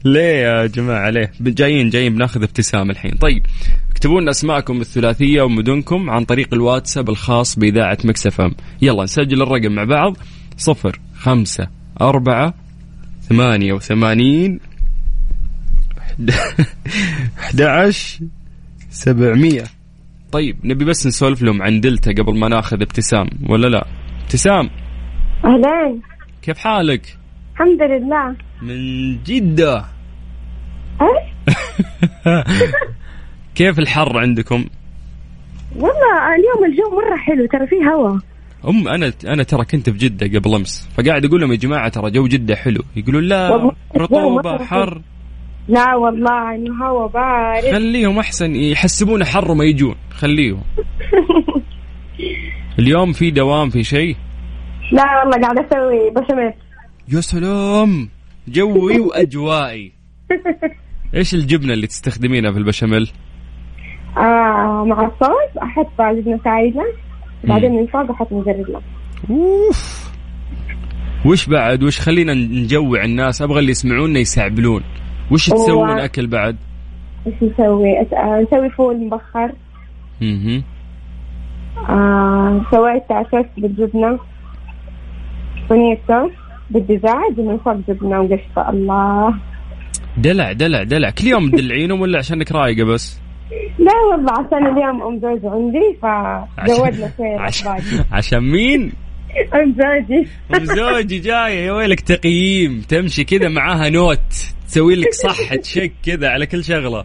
ليه 0.05 0.21
يا 0.21 0.67
جماعة؟ 0.67 1.11
ليه؟ 1.11 1.33
جايين 1.41 1.91
جايين 1.91 2.15
بناخذ 2.15 2.43
ابتسام 2.43 2.91
الحين. 2.91 3.15
طيب 3.15 3.47
اكتبوا 3.91 4.21
لنا 4.21 4.31
أسماءكم 4.31 4.81
الثلاثية 4.81 5.43
ومدنكم 5.43 6.11
عن 6.11 6.25
طريق 6.25 6.55
الواتساب 6.55 7.11
الخاص 7.11 7.59
بإذاعة 7.59 7.99
مكسفم 8.05 8.51
يلا 8.83 9.03
نسجل 9.03 9.43
الرقم 9.43 9.73
مع 9.73 9.85
بعض. 9.85 10.17
صفر 10.57 11.01
خمسة 11.15 11.69
أربعة 12.01 12.55
ثمانية 13.29 13.73
وثمانين 13.73 14.61
أحد 17.39 17.63
عشر 17.63 18.21
سبعمية. 18.91 19.65
طيب 20.33 20.57
نبي 20.65 20.85
بس 20.85 21.07
نسولف 21.07 21.43
لهم 21.43 21.63
عن 21.63 21.81
دلتا 21.81 22.13
قبل 22.13 22.39
ما 22.39 22.49
ناخذ 22.49 22.83
ابتسام 22.83 23.27
ولا 23.49 23.67
لا؟ 23.67 23.87
ابتسام! 24.23 24.71
أهلين. 25.45 26.03
كيف 26.43 26.59
حالك؟ 26.59 27.19
الحمد 27.53 27.83
لله. 27.83 28.37
من 28.63 28.77
جدة. 29.25 29.85
إيش؟ 31.03 31.55
كيف 33.55 33.79
الحر 33.79 34.19
عندكم؟ 34.19 34.65
والله 35.77 36.35
اليوم 36.35 36.65
الجو 36.73 36.91
مرة 36.97 37.17
حلو 37.17 37.47
ترى 37.47 37.67
فيه 37.67 37.91
هوا. 37.91 38.19
أم 38.69 38.89
أنا 38.89 39.13
أنا 39.27 39.43
ترى 39.43 39.65
كنت 39.65 39.91
في 39.91 39.99
جدة 39.99 40.39
قبل 40.39 40.55
أمس 40.55 40.89
فقاعد 40.97 41.25
أقول 41.25 41.41
لهم 41.41 41.53
يا 41.53 41.57
جماعة 41.57 41.89
ترى 41.89 42.11
جو 42.11 42.27
جدة 42.27 42.57
حلو. 42.57 42.83
يقولون 42.97 43.25
لا 43.25 43.71
رطوبة 43.97 44.65
حر. 44.65 45.01
لا 45.69 45.95
والله 45.95 46.55
إنه 46.55 46.85
هوا 46.85 47.07
بارد. 47.07 47.73
خليهم 47.73 48.19
أحسن 48.19 48.57
يحسبون 48.57 49.25
حر 49.25 49.51
وما 49.51 49.65
يجون. 49.65 49.95
خليهم. 50.11 50.63
اليوم 52.79 53.13
في 53.13 53.31
دوام 53.31 53.71
في 53.71 53.85
شيء؟ 53.85 54.17
لا 54.93 55.19
والله 55.19 55.41
قاعدة 55.41 55.67
أسوي 55.71 56.11
بشاميل. 56.11 56.53
يا 57.09 57.21
سلام 57.21 58.09
جوي 58.49 59.01
واجوائي 59.01 59.93
إيش 61.15 61.35
الجبنة 61.35 61.73
اللي 61.73 61.87
تستخدمينها 61.87 62.53
في 62.53 62.59
البشاميل؟ 62.59 63.11
آه 64.17 64.85
مع 64.85 65.07
الصوص 65.07 65.63
أحط 65.63 66.01
جبنة 66.01 66.41
سايلة 66.45 66.85
بعدين 67.45 67.73
من 67.73 67.87
فوق 67.87 68.11
أحط 68.11 68.33
موزاريلا. 68.33 68.81
أوف. 69.31 70.13
وش 71.27 71.47
بعد؟ 71.47 71.83
وش 71.83 72.01
خلينا 72.01 72.35
نجوع 72.35 73.05
الناس 73.05 73.43
أبغى 73.43 73.59
اللي 73.59 73.71
يسمعونا 73.71 74.19
يسعبلون 74.19 74.83
وش 75.31 75.49
تسوون 75.49 75.99
أكل 75.99 76.27
بعد؟ 76.27 76.57
إيش 77.27 77.35
نسوي؟ 77.43 77.99
آه، 78.01 78.47
نسوي 78.47 78.71
فول 78.71 78.97
مبخر. 78.97 79.53
أها 80.23 80.63
آه 81.89 82.61
سويت 82.71 83.03
توست 83.09 83.51
بالجبنة. 83.57 84.19
توست 86.09 86.35
بالدجاج 86.71 87.39
ومن 87.39 87.59
فوق 87.59 87.77
جبنة 87.89 88.21
وقشطة 88.21 88.71
الله. 88.71 89.35
دلع 90.17 90.53
دلع 90.53 90.83
دلع. 90.83 91.11
كل 91.11 91.27
يوم 91.27 91.51
تدلعينهم 91.51 92.01
ولا 92.01 92.19
عشانك 92.19 92.53
رايقة 92.53 92.85
بس؟ 92.85 93.21
لا 93.79 93.93
والله 94.11 94.33
عشان 94.33 94.67
اليوم 94.67 95.03
أم 95.03 95.21
زوج 95.21 95.41
عندي 95.45 95.97
فزودنا 96.03 97.13
شوية 97.17 97.41
عشان. 97.41 97.79
عشان 98.13 98.41
مين؟ 98.41 98.93
أم 99.55 99.75
زوجي. 99.75 100.29
أم 100.55 100.65
زوجي 100.65 101.19
جاية. 101.19 101.67
يا 101.67 101.73
ويلك 101.73 102.01
تقييم. 102.01 102.83
تمشي 102.89 103.25
كذا 103.25 103.49
معاها 103.49 103.89
نوت. 103.91 104.19
تسوي 104.67 104.95
لك 104.95 105.13
صح 105.13 105.55
تشك 105.55 105.93
كذا 106.03 106.29
على 106.29 106.47
كل 106.47 106.65
شغلة. 106.65 107.05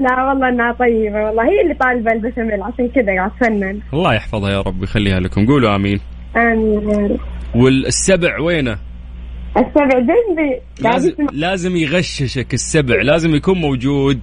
لا 0.00 0.24
والله 0.28 0.48
إنها 0.48 0.72
طيبة. 0.72 1.18
والله 1.24 1.44
هي 1.44 1.62
اللي 1.62 1.74
طالبة 1.74 2.12
البشاميل 2.12 2.62
عشان 2.62 2.88
كذا 2.88 3.14
قاعد 3.16 3.30
تفنن 3.30 3.80
الله 3.92 4.14
يحفظها 4.14 4.50
يا 4.50 4.60
رب 4.60 4.80
ويخليها 4.80 5.20
لكم. 5.20 5.46
قولوا 5.46 5.76
آمين. 5.76 6.00
آمين 6.36 6.90
يا 6.90 7.06
رب. 7.06 7.35
والسبع 7.56 8.40
وينه؟ 8.40 8.78
السبع 9.56 9.98
جنبي. 9.98 10.60
لازم 10.80 11.12
لازم 11.32 11.76
يغششك 11.76 12.54
السبع 12.54 13.02
لازم 13.02 13.34
يكون 13.34 13.58
موجود. 13.58 14.20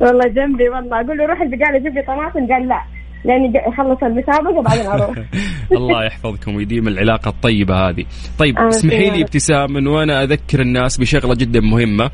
والله 0.00 0.28
جنبي 0.28 0.68
والله. 0.68 1.00
أقول 1.00 1.18
له 1.18 1.26
روح 1.26 1.40
البقالة 1.40 1.78
جيب 1.78 1.94
لي 1.94 2.02
طماطم. 2.02 2.52
قال 2.52 2.68
لا 2.68 2.82
لأني 3.24 3.52
أخلص 3.68 4.02
المسابقة 4.02 4.58
وبعدين 4.58 4.86
أروح. 4.86 5.16
الله 5.78 6.04
يحفظكم 6.04 6.54
ويديم 6.54 6.88
العلاقة 6.88 7.28
الطيبة 7.28 7.74
هذه. 7.74 8.04
طيب. 8.38 8.58
اسمحي 8.58 9.10
لي 9.10 9.22
ابتسام 9.22 9.72
من 9.72 9.86
وأنا 9.86 10.22
أذكر 10.22 10.60
الناس 10.60 10.98
بشغلة 10.98 11.34
جدا 11.34 11.60
مهمة. 11.60 12.10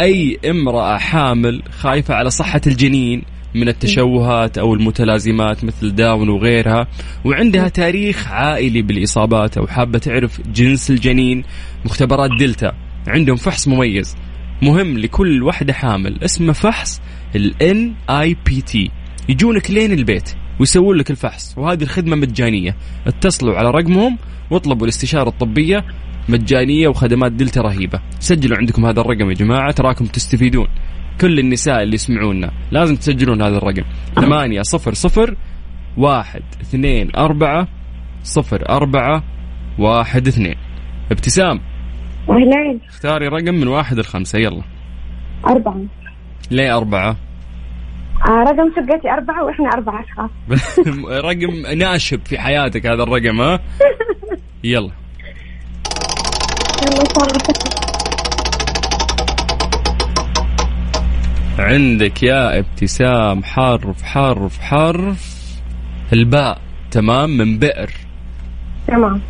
أي 0.00 0.38
امرأة 0.50 0.96
حامل 0.96 1.62
خايفة 1.70 2.14
على 2.14 2.30
صحة 2.30 2.60
الجنين 2.66 3.22
من 3.54 3.68
التشوهات 3.68 4.58
أو 4.58 4.74
المتلازمات 4.74 5.64
مثل 5.64 5.94
داون 5.94 6.28
وغيرها 6.28 6.86
وعندها 7.24 7.68
تاريخ 7.68 8.28
عائلي 8.28 8.82
بالإصابات 8.82 9.58
أو 9.58 9.66
حابة 9.66 9.98
تعرف 9.98 10.40
جنس 10.40 10.90
الجنين 10.90 11.44
مختبرات 11.84 12.30
دلتا 12.40 12.72
عندهم 13.06 13.36
فحص 13.36 13.68
مميز 13.68 14.16
مهم 14.62 14.98
لكل 14.98 15.42
وحدة 15.42 15.72
حامل 15.72 16.24
اسمه 16.24 16.52
فحص 16.52 17.00
ال 17.36 17.54
NIPT 17.62 18.90
يجونك 19.28 19.70
لين 19.70 19.92
البيت 19.92 20.34
ويسوون 20.60 20.96
لك 20.96 21.10
الفحص 21.10 21.58
وهذه 21.58 21.82
الخدمة 21.82 22.16
مجانية 22.16 22.76
اتصلوا 23.06 23.56
على 23.56 23.70
رقمهم 23.70 24.18
واطلبوا 24.50 24.84
الاستشارة 24.86 25.28
الطبية 25.28 25.84
مجانية 26.28 26.88
وخدمات 26.88 27.32
دلتا 27.32 27.60
رهيبة. 27.60 28.00
سجلوا 28.20 28.58
عندكم 28.58 28.86
هذا 28.86 29.00
الرقم 29.00 29.30
يا 29.30 29.34
جماعة 29.34 29.72
تراكم 29.72 30.06
تستفيدون. 30.06 30.66
كل 31.20 31.38
النساء 31.38 31.82
اللي 31.82 31.94
يسمعونا 31.94 32.50
لازم 32.70 32.96
تسجلون 32.96 33.42
هذا 33.42 33.56
الرقم. 33.56 33.84
ثمانية 34.14 34.62
صفر 34.62 34.94
صفر 34.94 35.36
واحد 35.96 36.42
اثنين 36.60 37.16
أربعة 37.16 37.68
صفر 38.22 38.68
أربعة 38.68 39.22
واحد 39.78 40.26
اثنين. 40.26 40.56
ابتسام. 41.10 41.60
اهلين 42.30 42.80
اختاري 42.88 43.28
رقم 43.28 43.54
من 43.54 43.68
واحد 43.68 43.98
لخمسة 43.98 44.38
يلا. 44.38 44.62
أربعة. 45.46 45.80
ليه 46.50 46.76
أربعة؟ 46.76 47.16
آه 48.28 48.42
رقم 48.42 48.70
شقتي 48.76 49.10
أربعة 49.10 49.44
وإحنا 49.44 49.68
أربعة 49.68 50.04
أشخاص. 50.04 50.30
رقم 51.24 51.78
ناشب 51.78 52.20
في 52.24 52.38
حياتك 52.38 52.86
هذا 52.86 53.02
الرقم 53.02 53.40
ها؟ 53.40 53.60
يلا. 54.64 54.90
يلا 56.82 57.02
إن 57.02 57.67
عندك 61.58 62.22
يا 62.22 62.58
ابتسام 62.58 63.44
حرف 63.44 64.02
حرف 64.02 64.58
حرف. 64.60 65.38
الباء 66.12 66.58
تمام؟ 66.90 67.30
من 67.30 67.58
بئر. 67.58 67.90
تمام. 68.88 69.20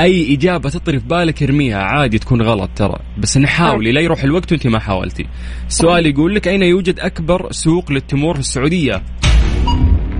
أي 0.00 0.34
إجابة 0.34 0.70
تطري 0.70 1.00
في 1.00 1.06
بالك 1.06 1.42
ارميها 1.42 1.82
عادي 1.82 2.18
تكون 2.18 2.42
غلط 2.42 2.70
ترى. 2.76 2.98
بس 3.18 3.38
نحاولي 3.38 3.92
لا 3.92 4.00
يروح 4.00 4.24
الوقت 4.24 4.52
وانت 4.52 4.66
ما 4.66 4.78
حاولتي. 4.78 5.26
السؤال 5.66 6.06
يقول 6.06 6.34
لك 6.34 6.48
أين 6.48 6.62
يوجد 6.62 7.00
أكبر 7.00 7.52
سوق 7.52 7.92
للتمور 7.92 8.34
في 8.34 8.40
السعودية؟ 8.40 9.02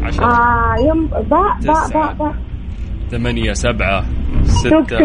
عشرة. 0.02 0.24
آه 0.24 0.74
يوم 0.88 1.06
باء 1.06 1.58
باء. 1.62 1.88
باء 1.90 2.14
باء. 2.14 2.34
ثمانية 3.10 3.52
سبعة 3.52 4.04
ستة 4.42 4.98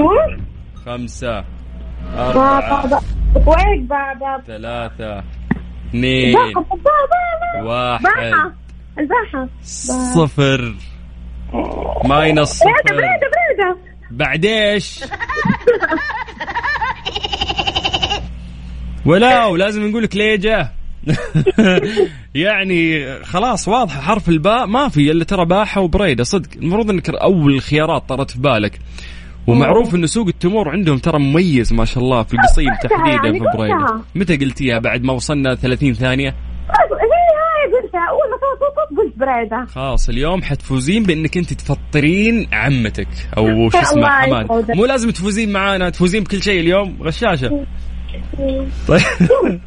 خمسة 0.86 1.44
أربعة 2.18 3.02
ثلاثة. 4.48 5.24
اثنين. 5.94 6.36
واحد 6.36 8.04
باحة 8.04 8.54
الباحة. 9.00 9.48
صفر. 9.64 10.76
ماينس 12.06 12.64
بريدة 12.64 12.78
صفر. 12.84 12.96
بريدة 12.96 13.30
بريدة. 13.34 13.78
بعد 14.12 14.46
إيش؟ 14.46 15.04
ولا 19.06 19.46
ولازم 19.46 19.90
نقول 19.90 20.04
لك 20.04 20.16
ليه 20.16 20.36
جاء 20.36 20.74
يعني 22.36 23.14
خلاص 23.24 23.68
واضحه 23.68 24.02
حرف 24.02 24.30
الباء. 24.30 24.66
ما 24.66 24.90
في 24.90 25.12
إلا 25.12 25.24
ترى 25.24 25.46
باحة 25.46 25.82
وبريدة. 25.82 26.24
صدق 26.24 26.50
المفروض 26.56 26.90
إنك 26.90 27.10
أول 27.10 27.54
الخيارات 27.54 28.10
طرت 28.10 28.32
في 28.32 28.40
بالك. 28.40 28.80
ومعروف 29.48 29.96
انه 29.96 30.06
سوق 30.06 30.28
التمور 30.28 30.70
عندهم 30.70 30.98
ترى 30.98 31.20
مميز 31.20 31.74
ما 31.74 31.86
شاء 31.86 32.04
الله 32.04 32.24
في 32.24 32.38
قصيم 32.38 32.74
تحديدا 32.84 33.28
يعني 33.28 33.40
في 33.40 33.46
بريده. 33.58 34.02
متى 34.16 34.38
قلتيها؟ 34.38 34.80
بعد 34.80 35.04
ما 35.04 35.14
وصلنا 35.14 35.56
30 35.56 35.94
ثانية؟ 35.94 36.30
هي 36.30 36.34
هاي 36.34 37.82
قلتها. 37.82 38.00
أول 38.10 38.30
ما 38.32 38.38
صوت 38.38 38.98
قلت 38.98 39.18
بريدة. 39.18 39.66
خلاص 39.66 40.10
اليوم 40.10 40.44
حتفوزين 40.44 41.04
بإنك 41.04 41.38
أنت 41.38 41.54
تفطرين 41.54 42.48
عمتك 42.54 43.08
أو 43.38 43.70
شو 43.70 43.78
اسمه 43.78 44.08
حماد. 44.10 44.72
مو 44.76 44.86
لازم 44.86 45.10
تفوزين 45.10 45.52
معانا 45.52 45.90
تفوزين 45.90 46.24
بكل 46.24 46.42
شيء 46.42 46.60
اليوم. 46.60 46.98
غشاشة. 47.02 47.50
طيب. 48.88 49.02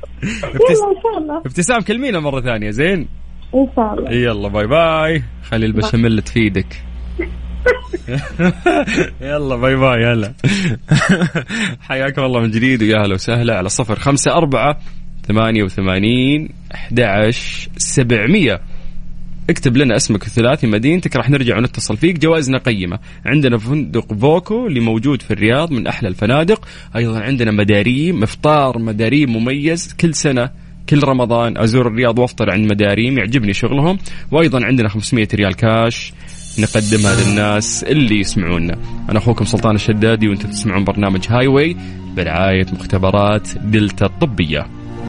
ابتسام 1.46 1.80
كلمينا 1.80 2.20
مرة 2.20 2.40
ثانية 2.40 2.70
زين؟ 2.70 3.08
إن 3.54 3.68
شاء 3.76 3.94
الله. 3.94 4.12
يلا 4.12 4.48
باي 4.48 4.66
باي. 4.66 5.22
خلي 5.50 5.66
البشاميل 5.66 6.22
تفيدك. 6.22 6.66
يلا 9.20 9.56
باي 9.56 9.76
باي 9.76 10.04
هلا. 10.04 10.32
حياكم 11.88 12.22
الله 12.22 12.40
من 12.40 12.50
جديد 12.50 12.82
ويا 12.82 12.98
هلا 12.98 13.14
وسهلا 13.14 13.56
على 13.56 13.68
صفر 13.68 13.98
خمسة 13.98 14.32
أربعة 14.32 14.78
ثمانية 15.28 15.62
وثمانين 15.62 16.48
أحد 16.74 17.30
سبعمية. 17.76 18.60
اكتب 19.50 19.76
لنا 19.76 19.96
اسمك 19.96 20.26
الثلاثي 20.26 20.66
مدينتك 20.66 21.16
راح 21.16 21.30
نرجع 21.30 21.56
ونتصل 21.56 21.96
فيك. 21.96 22.18
جوائزنا 22.18 22.58
قيمة. 22.58 22.98
عندنا 23.26 23.58
فندق 23.58 24.14
voco 24.14 24.66
اللي 24.66 24.80
موجود 24.80 25.22
في 25.22 25.30
الرياض 25.30 25.72
من 25.72 25.86
أحلى 25.86 26.08
الفنادق. 26.08 26.68
أيضا 26.96 27.20
عندنا 27.20 27.50
مداريم 27.50 28.22
إفطار 28.22 28.78
مداريم 28.78 29.36
مميز. 29.36 29.94
كل 30.00 30.14
سنة 30.14 30.50
كل 30.88 31.04
رمضان 31.04 31.58
أزور 31.58 31.86
الرياض 31.86 32.18
وأفطر 32.18 32.50
عند 32.50 32.72
مداريم 32.72 33.18
يعجبني 33.18 33.52
شغلهم. 33.52 33.98
وأيضا 34.30 34.64
عندنا 34.64 34.88
500 34.88 35.28
ريال 35.34 35.54
كاش. 35.54 36.12
نقدمها 36.58 37.14
للناس 37.14 37.84
اللي 37.84 38.20
يسمعونا. 38.20 38.78
أنا 39.10 39.18
أخوكم 39.18 39.44
سلطان 39.44 39.74
الشدادي 39.74 40.28
وأنتم 40.28 40.48
تسمعون 40.48 40.84
برنامج 40.84 41.26
Highway 41.28 41.76
برعاية 42.16 42.66
مختبرات 42.72 43.48
دلتا 43.58 44.06
الطبية. 44.06 44.66